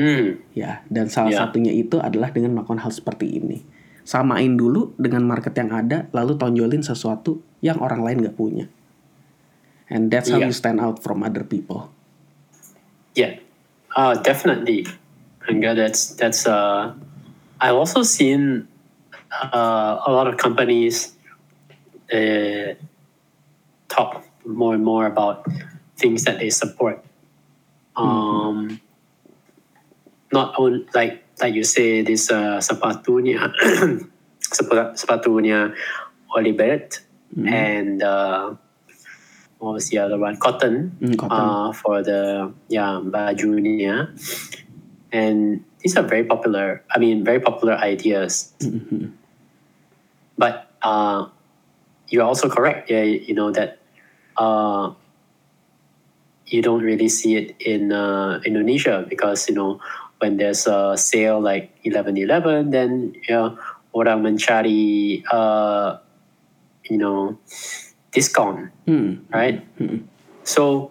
[0.00, 0.56] Mm.
[0.56, 1.44] ya dan salah Ya.
[1.44, 3.60] satunya itu adalah dengan melakukan hal seperti ini
[4.10, 8.66] samain dulu dengan market yang ada lalu tonjolin sesuatu yang orang lain nggak punya
[9.86, 10.50] and that's how Iya.
[10.50, 11.94] you stand out from other people
[13.10, 13.42] Yeah,
[13.90, 14.86] uh, definitely.
[15.42, 16.46] Hangga, that's that's.
[16.46, 16.94] Uh,
[17.58, 18.70] I've also seen
[19.34, 21.10] uh, a lot of companies
[22.06, 22.78] uh,
[23.90, 25.42] talk more and more about
[25.98, 27.02] things that they support.
[27.98, 28.78] Um,
[30.30, 33.52] Not only like like you say this uh, sepatunya
[34.40, 35.72] sepa- sepatunya
[36.36, 37.00] Olibet
[37.46, 38.54] and uh,
[39.58, 40.36] what was the other one?
[40.36, 41.30] Cotton Hmm, cotton.
[41.38, 44.10] uh, for the yeah bajunya,
[45.12, 46.82] and these are very popular.
[46.90, 48.52] I mean, very popular ideas.
[48.60, 49.14] Mhm.
[50.38, 51.28] But uh,
[52.08, 52.90] you're also correct.
[52.90, 53.78] Yeah, you know that
[54.36, 54.90] uh,
[56.46, 59.78] you don't really see it in uh, Indonesia because you know
[60.20, 63.58] when there's a sale like 11-11, then you know,
[63.92, 65.98] orang mencari uh,
[66.88, 67.38] you know
[68.12, 69.24] discount, Hmm.
[69.32, 69.64] right?
[70.44, 70.90] So,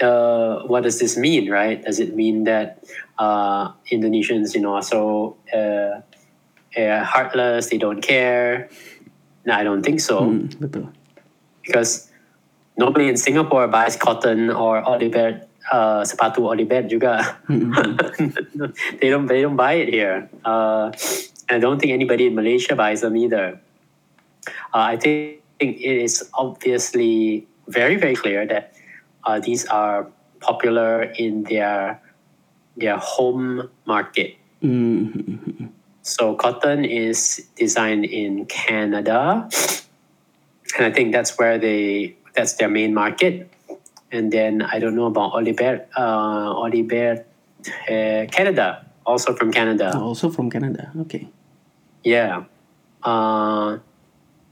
[0.00, 1.82] uh, what does this mean, right?
[1.82, 2.84] Does it mean that
[3.18, 6.00] uh, Indonesians, you know, are so uh,
[6.78, 8.68] uh, heartless, they don't care?
[9.44, 10.28] No, I don't think so
[10.60, 10.92] betul.
[11.64, 12.12] because
[12.76, 15.42] nobody in Singapore buys cotton or Oliver
[15.72, 17.38] uh, sepatu Oliver juga.
[19.00, 20.28] they don't they don't buy it here.
[20.44, 20.92] Uh,
[21.48, 23.60] I don't think anybody in Malaysia buys them either.
[24.72, 28.72] Uh, I think it is obviously very very clear that
[29.24, 30.08] uh, these are
[30.40, 32.00] popular in their
[32.76, 34.36] their home market.
[34.60, 35.68] Hmm.
[36.02, 39.48] So cotton is designed in Canada,
[40.76, 43.50] and I think that's where they that's their main market.
[44.10, 47.24] And then I don't know about Oliver, uh, Oliver,
[47.88, 49.96] uh, Canada, also from Canada.
[49.98, 50.92] Also from Canada.
[51.00, 51.28] Okay.
[52.04, 52.44] Yeah.
[53.02, 53.78] Uh,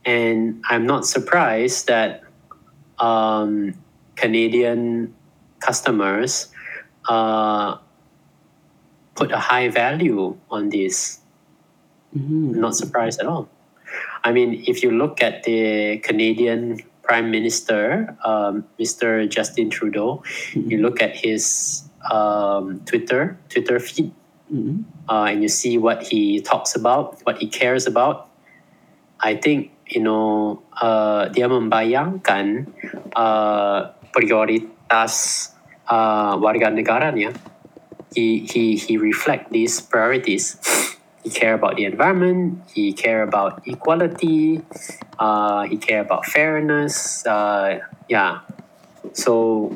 [0.05, 2.23] and I'm not surprised that
[2.99, 3.73] um,
[4.15, 5.13] Canadian
[5.59, 6.49] customers
[7.09, 7.77] uh,
[9.15, 11.19] put a high value on this.
[12.13, 12.59] Hmm.
[12.59, 13.49] Not surprised at all.
[14.23, 19.23] I mean, if you look at the Canadian Prime Minister, um, Mr.
[19.31, 24.11] Justin Trudeau, you look at his um, Twitter Twitter feed,
[24.47, 24.87] Hmm.
[25.11, 28.31] uh, and you see what he talks about, what he cares about.
[29.19, 32.71] I think you know uh, dia membayangkan
[33.11, 35.51] uh, prioritas
[35.91, 37.35] uh, warga negaranya.
[38.15, 40.55] He he he reflect these priorities.
[41.27, 42.63] He care about the environment.
[42.71, 44.63] He care about equality.
[45.19, 47.25] Uh, he care about fairness.
[47.27, 48.47] Uh, yeah.
[49.11, 49.75] So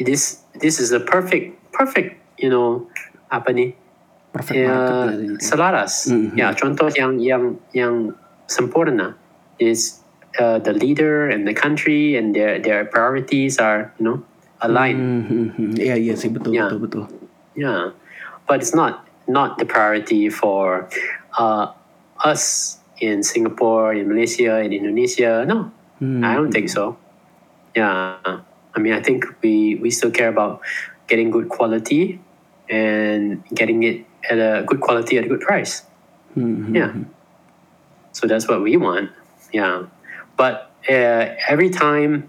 [0.00, 2.88] this this is a perfect perfect you know
[3.28, 3.76] apa nih
[4.32, 5.44] Perfect market.
[5.44, 6.08] selaras.
[6.08, 6.36] Mhm.
[6.40, 8.16] Ya, contoh yang yang yang
[8.48, 9.12] sempurna
[9.60, 10.00] is
[10.40, 14.16] uh, the leader and the country and their their priorities are you know
[14.64, 15.00] aligned.
[15.00, 15.72] Hmm, hmm, hmm.
[15.76, 16.68] Iya iya sih betul Ya.
[16.72, 17.04] betul betul.
[17.56, 17.92] Yeah,
[18.48, 20.88] but it's not not the priority for
[21.38, 21.72] uh,
[22.24, 25.44] us in Singapore, in Malaysia, in Indonesia.
[25.46, 26.20] No, Hmm.
[26.24, 26.98] I don't think so.
[27.74, 28.16] Yeah,
[28.76, 30.60] I mean, I think we we still care about
[31.08, 32.20] getting good quality
[32.68, 35.84] and getting it at a good quality at a good price.
[36.34, 36.92] Hmm, hmm, Yeah.
[38.12, 39.08] So that's what we want.
[39.52, 39.88] Yeah.
[40.36, 42.28] But uh, every time,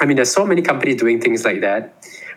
[0.00, 1.94] I mean, there's so many companies doing things like that,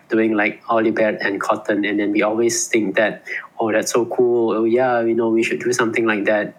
[0.08, 3.24] doing like Olibet and Cotton, and then we always think that,
[3.58, 4.52] oh, that's so cool.
[4.52, 6.54] Oh, yeah, you know, we should do something like that.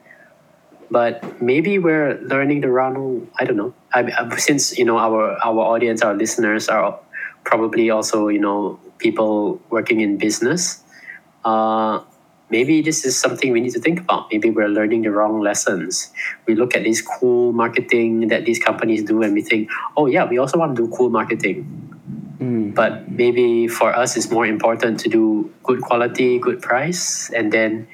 [0.91, 3.28] But maybe we're learning the wrong.
[3.39, 3.74] I don't know.
[3.93, 7.00] I, I- since you know our our audience, our listeners are
[7.43, 10.84] probably also you know people working in business.
[11.43, 12.02] Uh,
[12.50, 14.28] maybe this is something we need to think about.
[14.32, 16.12] Maybe we're learning the wrong lessons.
[16.48, 20.26] We look at this cool marketing that these companies do and we think, oh, yeah,
[20.26, 21.85] we also want to do cool marketing.
[22.40, 22.72] Hmm.
[22.76, 27.88] But maybe for us, it's more important to do good quality, good price, and then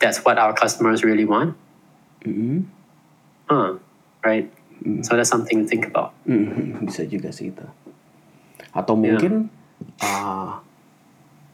[0.00, 1.56] that's what our customers really want.
[2.24, 2.66] Hmm.
[3.46, 3.76] Huh,
[4.24, 4.48] right?
[5.02, 6.10] So that's something to think about.
[6.26, 7.66] Hmm, bisa juga sih itu.
[8.74, 9.52] Atau mungkin
[10.02, 10.58] ah,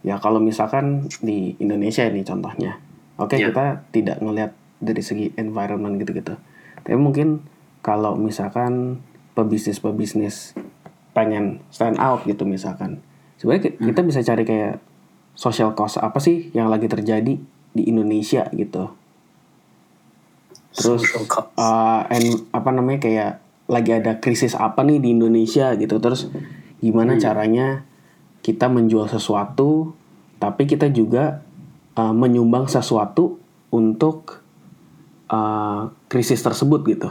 [0.01, 2.81] ya kalau misalkan di Indonesia ini contohnya,
[3.21, 3.53] oke Ya.
[3.53, 6.39] kita tidak ngelihat dari segi environment gitu-gitu.
[6.87, 7.45] Tapi mungkin
[7.85, 9.03] kalau misalkan
[9.37, 10.57] pebisnis-pebisnis
[11.19, 13.03] pengen stand out gitu misalkan,
[13.43, 14.79] sebenarnya ki- kita bisa cari kayak
[15.35, 17.35] social cost apa sih yang lagi terjadi
[17.75, 18.95] di Indonesia gitu.
[20.79, 21.03] Terus
[21.59, 23.33] uh, and apa namanya kayak
[23.67, 25.99] lagi ada krisis apa nih di Indonesia gitu.
[25.99, 26.31] Terus
[26.79, 27.83] gimana caranya
[28.47, 29.99] kita menjual sesuatu
[30.39, 31.43] tapi kita juga
[31.99, 33.43] uh, menyumbang sesuatu
[33.75, 34.39] untuk
[35.35, 37.11] uh, krisis tersebut gitu.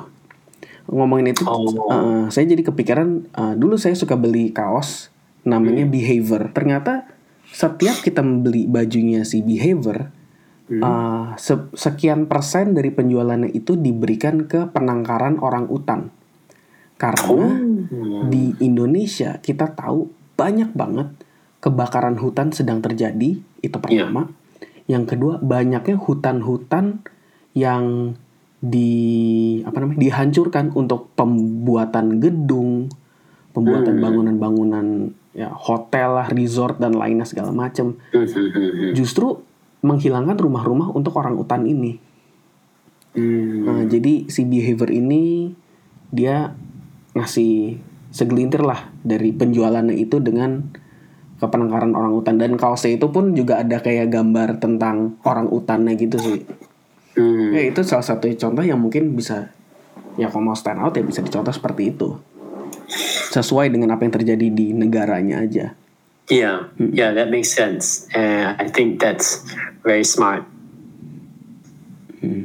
[0.87, 1.67] Ngomongin itu Oh.
[1.91, 5.11] uh, saya jadi kepikiran uh, dulu saya suka beli kaos
[5.43, 6.51] namanya Behavior.
[6.55, 7.07] Ternyata
[7.47, 10.11] setiap kita membeli bajunya si Behavior
[10.83, 16.11] uh, se- sekian persen dari penjualannya itu diberikan ke penangkaran orang utan.
[16.97, 17.61] Karena
[18.27, 21.13] di Indonesia kita tahu banyak banget
[21.61, 24.29] kebakaran hutan sedang terjadi, itu pertama.
[24.87, 27.03] Yang kedua, banyaknya hutan-hutan
[27.53, 28.15] yang
[28.57, 28.91] di
[29.61, 32.89] apa namanya dihancurkan untuk pembuatan gedung,
[33.53, 37.97] pembuatan bangunan-bangunan ya hotel lah, resort dan lainnya segala macam.
[38.97, 39.45] Justru
[39.85, 42.01] menghilangkan rumah-rumah untuk orang utan ini.
[43.13, 43.65] Hmm.
[43.65, 45.53] Nah, jadi si behavior ini
[46.09, 46.57] dia
[47.13, 47.77] ngasih
[48.13, 50.73] segelintir lah dari penjualannya itu dengan
[51.37, 56.17] kepenangkaran orang utan dan kaosnya itu pun juga ada kayak gambar tentang orang utannya gitu
[56.17, 56.41] sih.
[57.17, 57.49] Hmm.
[57.51, 59.49] Ya itu salah satu contoh yang mungkin bisa
[60.21, 62.21] ya kalau mau stand out ya bisa dicontoh seperti itu.
[63.33, 65.73] Sesuai dengan apa yang terjadi di negaranya aja.
[66.27, 68.05] Yeah, yeah, that makes sense.
[68.11, 69.47] And I think that's
[69.83, 70.43] very smart.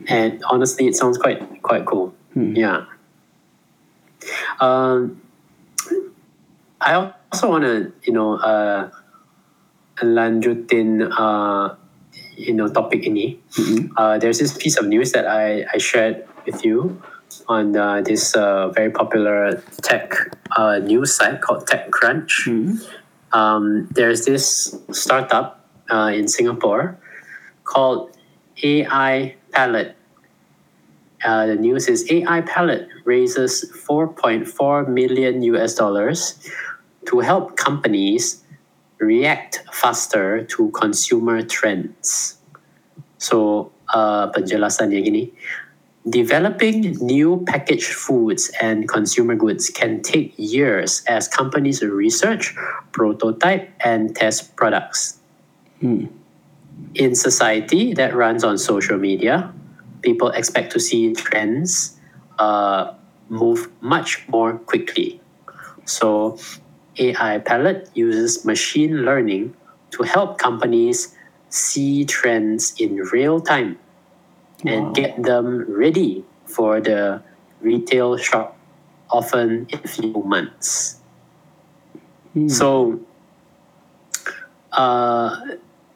[0.06, 2.14] And honestly, it sounds quite quite cool.
[2.34, 2.86] Yeah.
[4.62, 5.20] Um,
[6.80, 8.90] I also want to, you know, uh,
[10.02, 11.74] lanjutin, uh,
[12.36, 13.38] you know, topic ini.
[13.96, 17.00] Uh, there's this piece of news that I, I shared with you
[17.48, 20.12] on uh, this uh, very popular tech
[20.56, 22.48] uh, news site called TechCrunch.
[23.32, 26.98] Um, there's this startup uh, in Singapore
[27.64, 28.16] called
[28.62, 29.96] AI Palette.
[31.24, 36.38] Uh, the news is AI Palette raises 4.4 million US dollars
[37.06, 38.41] to help companies
[39.02, 42.38] react faster to consumer trends.
[43.18, 45.24] So, uh, penjelasannya gini,
[46.08, 52.54] developing new packaged foods and consumer goods can take years as companies research,
[52.92, 55.18] prototype, and test products.
[56.94, 59.52] In society that runs on social media,
[60.02, 61.98] people expect to see trends
[62.38, 62.94] uh,
[63.28, 65.20] move much more quickly.
[65.84, 66.38] So,
[66.98, 69.54] AI Palette uses machine learning
[69.92, 71.14] to help companies
[71.48, 73.78] see trends in real time
[74.64, 74.92] and Wow.
[74.92, 77.20] get them ready for the
[77.60, 78.56] retail shop,
[79.10, 80.98] often in a few months.
[82.46, 83.00] So,
[84.72, 85.36] uh,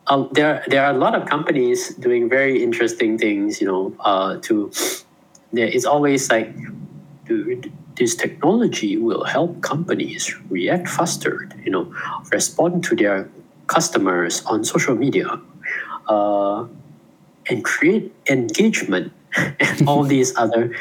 [0.07, 3.61] um, there there are a lot of companies doing very interesting things.
[3.61, 4.70] You know, uh, to
[5.53, 6.53] there it's always like
[7.24, 11.49] dude, this technology will help companies react faster.
[11.64, 11.94] You know,
[12.32, 13.28] respond to their
[13.66, 15.40] customers on social media,
[16.09, 16.66] uh,
[17.49, 20.74] and create engagement and all these other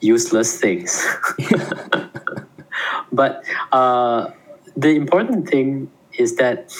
[0.00, 1.04] useless things.
[3.12, 4.30] but uh,
[4.76, 6.72] the important thing is that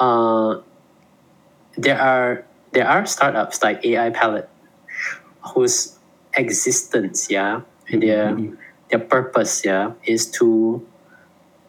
[0.00, 0.60] uh,
[1.76, 4.48] there are there are startups like AI Palette
[5.54, 5.98] whose
[6.34, 8.36] existence, yeah, and their
[8.90, 10.86] their purpose, yeah, is to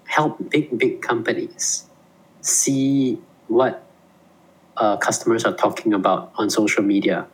[0.05, 1.86] help big big companies
[2.41, 3.84] see what
[4.78, 7.28] uh, customers are talking about on social media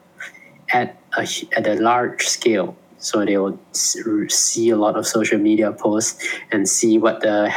[0.71, 2.75] at a, at a large scale.
[2.97, 7.49] So they will see a lot of social media posts and see what the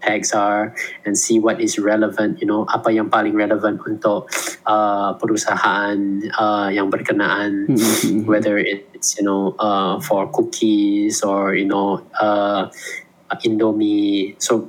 [0.00, 0.74] hashtags are
[1.04, 2.40] and see what is relevant.
[2.40, 4.30] You know, apa yang paling relevant untuk
[4.66, 7.68] uh, perusahaan uh, yang berkenaan,
[8.26, 12.70] whether it's you know uh, for cookies or you know uh,
[13.44, 14.34] Indomie.
[14.42, 14.68] So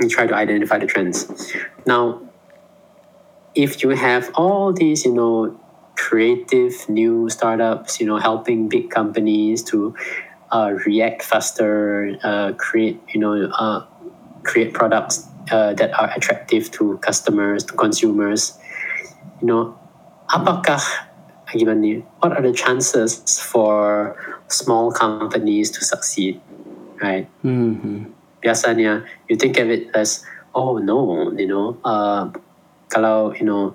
[0.00, 1.26] you try to identify the trends.
[1.86, 2.20] Now,
[3.54, 5.58] if you have all these, you know,
[5.96, 9.94] creative new startups, you know, helping big companies to
[10.52, 13.86] uh, react faster, uh, create, you know, uh,
[14.46, 18.54] create products uh, that are attractive to customers, to consumers,
[19.42, 19.74] you know,
[20.30, 20.78] apakah
[21.50, 24.14] gimana what are the chances for
[24.46, 26.38] small companies to succeed,
[27.02, 27.26] right?
[27.42, 28.16] Mhm.
[28.46, 30.22] biasanya you think of it as
[30.54, 32.30] oh no you know uh,
[32.86, 33.74] kalau you know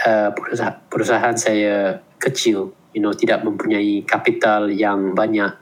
[0.00, 5.52] uh, perusahaan, perusahaan saya kecil you know tidak mempunyai kapital yang banyak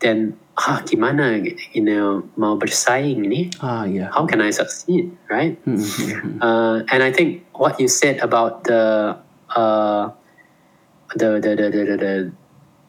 [0.00, 1.36] then ah gimana
[1.76, 4.08] you know mau bersaing ni Ah ya.
[4.08, 6.40] how can I succeed right Mhm.
[6.40, 9.12] uh, and I think what you said about the
[9.52, 10.10] uh,
[11.12, 12.12] the the the the, the, the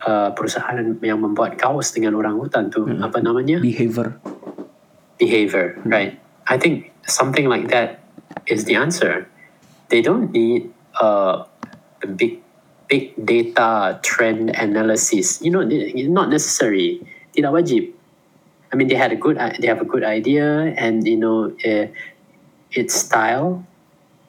[0.07, 4.15] uh, perusahaan yang membuat kaos dengan orang hutan tu apa namanya Behavior.
[5.18, 6.22] behavior, right?
[6.45, 8.05] I think something like that
[8.45, 9.26] is the answer.
[9.89, 10.70] They don't need
[11.01, 11.43] uh,
[12.03, 12.39] a big,
[12.86, 15.41] big data trend analysis.
[15.41, 17.01] You know, they- not necessary.
[17.38, 17.93] Tidak wajib.
[18.73, 21.85] I mean, they had a good, they have a good idea, and you know, uh,
[22.73, 23.61] it's style.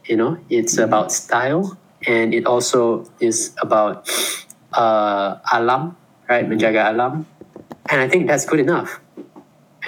[0.04, 4.04] You know, it's about style, and it also is about
[4.76, 5.96] uh, alam,
[6.28, 6.44] right?
[6.44, 7.24] Menjaga alam,
[7.88, 9.00] and I think that's good enough.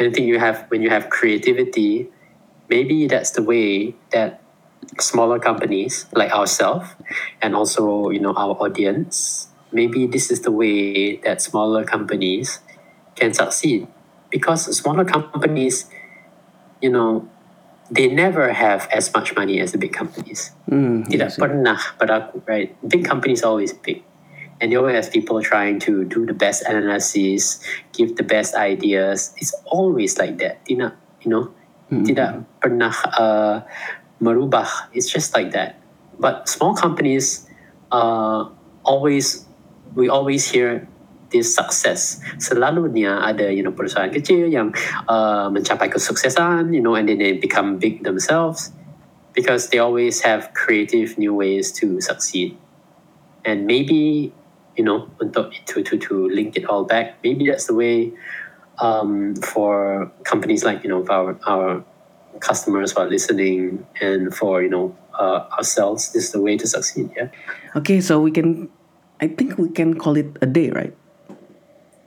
[0.00, 2.08] And I think you have when you have creativity,
[2.72, 4.40] maybe that's the way that
[4.98, 6.88] smaller companies like ourselves
[7.44, 12.60] and also you know our audience, maybe this is the way that smaller companies
[13.20, 13.86] can succeed.
[14.32, 15.84] Because smaller companies,
[16.80, 17.28] you know,
[17.90, 20.54] they never have as much money as the big companies.
[20.70, 22.72] Iya Tidak pernah pada right?
[22.86, 24.00] Big companies are always big.
[24.60, 27.64] And they always have people trying to do the best analysis,
[27.96, 29.32] give the best ideas.
[29.40, 30.60] It's always like that.
[30.68, 30.92] Tidak,
[31.24, 31.48] you know,
[31.90, 33.56] tidak pernah uh,
[34.22, 34.68] merubah.
[34.94, 35.80] It's just like that.
[36.20, 37.48] But small companies
[37.90, 38.52] uh,
[38.84, 39.48] always
[39.96, 40.86] we always hear
[41.31, 42.20] this success.
[42.39, 44.74] Selalunya ada you know perusahaan kecil yang
[45.09, 48.74] uh, mencapai kesuksesan, you know, and then they become big themselves
[49.33, 52.59] because they always have creative new ways to succeed.
[53.45, 54.33] And maybe
[54.76, 58.12] you know untuk to to to link it all back, maybe that's the way
[58.83, 61.85] um, for companies like you know our our
[62.41, 66.64] customers who are listening and for you know uh, ourselves this is the way to
[66.64, 67.28] succeed yeah
[67.76, 68.68] Okay, so we can,
[69.20, 70.95] I think we can call it a day, right?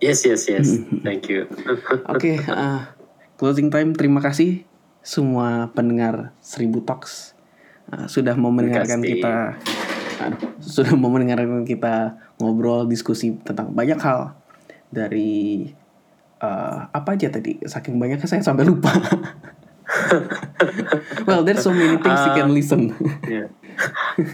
[0.04, 0.68] Yes yes yes
[1.00, 1.48] thank you
[2.14, 2.92] Oke, uh,
[3.40, 3.96] closing time.
[3.96, 4.68] Terima kasih
[5.00, 7.32] semua pendengar Seribu Talks
[7.92, 9.56] uh, sudah mau mendengarkan kita,
[10.20, 14.36] aduh, sudah mau mendengarkan kita ngobrol diskusi tentang banyak hal
[14.92, 15.72] dari
[16.44, 17.64] uh, apa aja tadi.
[17.64, 18.92] Saking banyaknya saya sampai lupa.
[21.28, 22.92] well, there's so many things you can listen.
[23.28, 23.48] yeah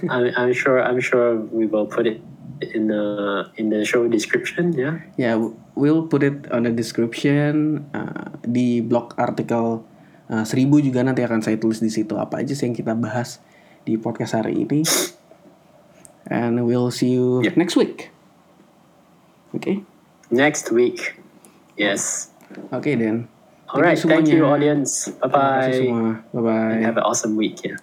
[0.10, 2.22] I'm, I'm sure i'm sure we will put it
[2.62, 3.04] in the
[3.56, 5.40] in the show description yeah Ya,
[5.76, 9.84] we'll put it on the description uh, di blog artikel
[10.28, 13.40] uh, seribu juga nanti akan saya tulis di situ apa aja sih yang kita bahas
[13.84, 14.84] di podcast hari ini.
[16.30, 17.56] And we'll see you Yep.
[17.58, 18.12] next week.
[19.50, 19.82] Oke,
[20.30, 21.18] next week
[21.74, 22.30] yes
[22.70, 23.26] oke Dan.
[23.74, 26.22] all right thank you audience bye bye semua.
[26.30, 26.78] Bye bye.
[26.86, 27.82] have an awesome week yeah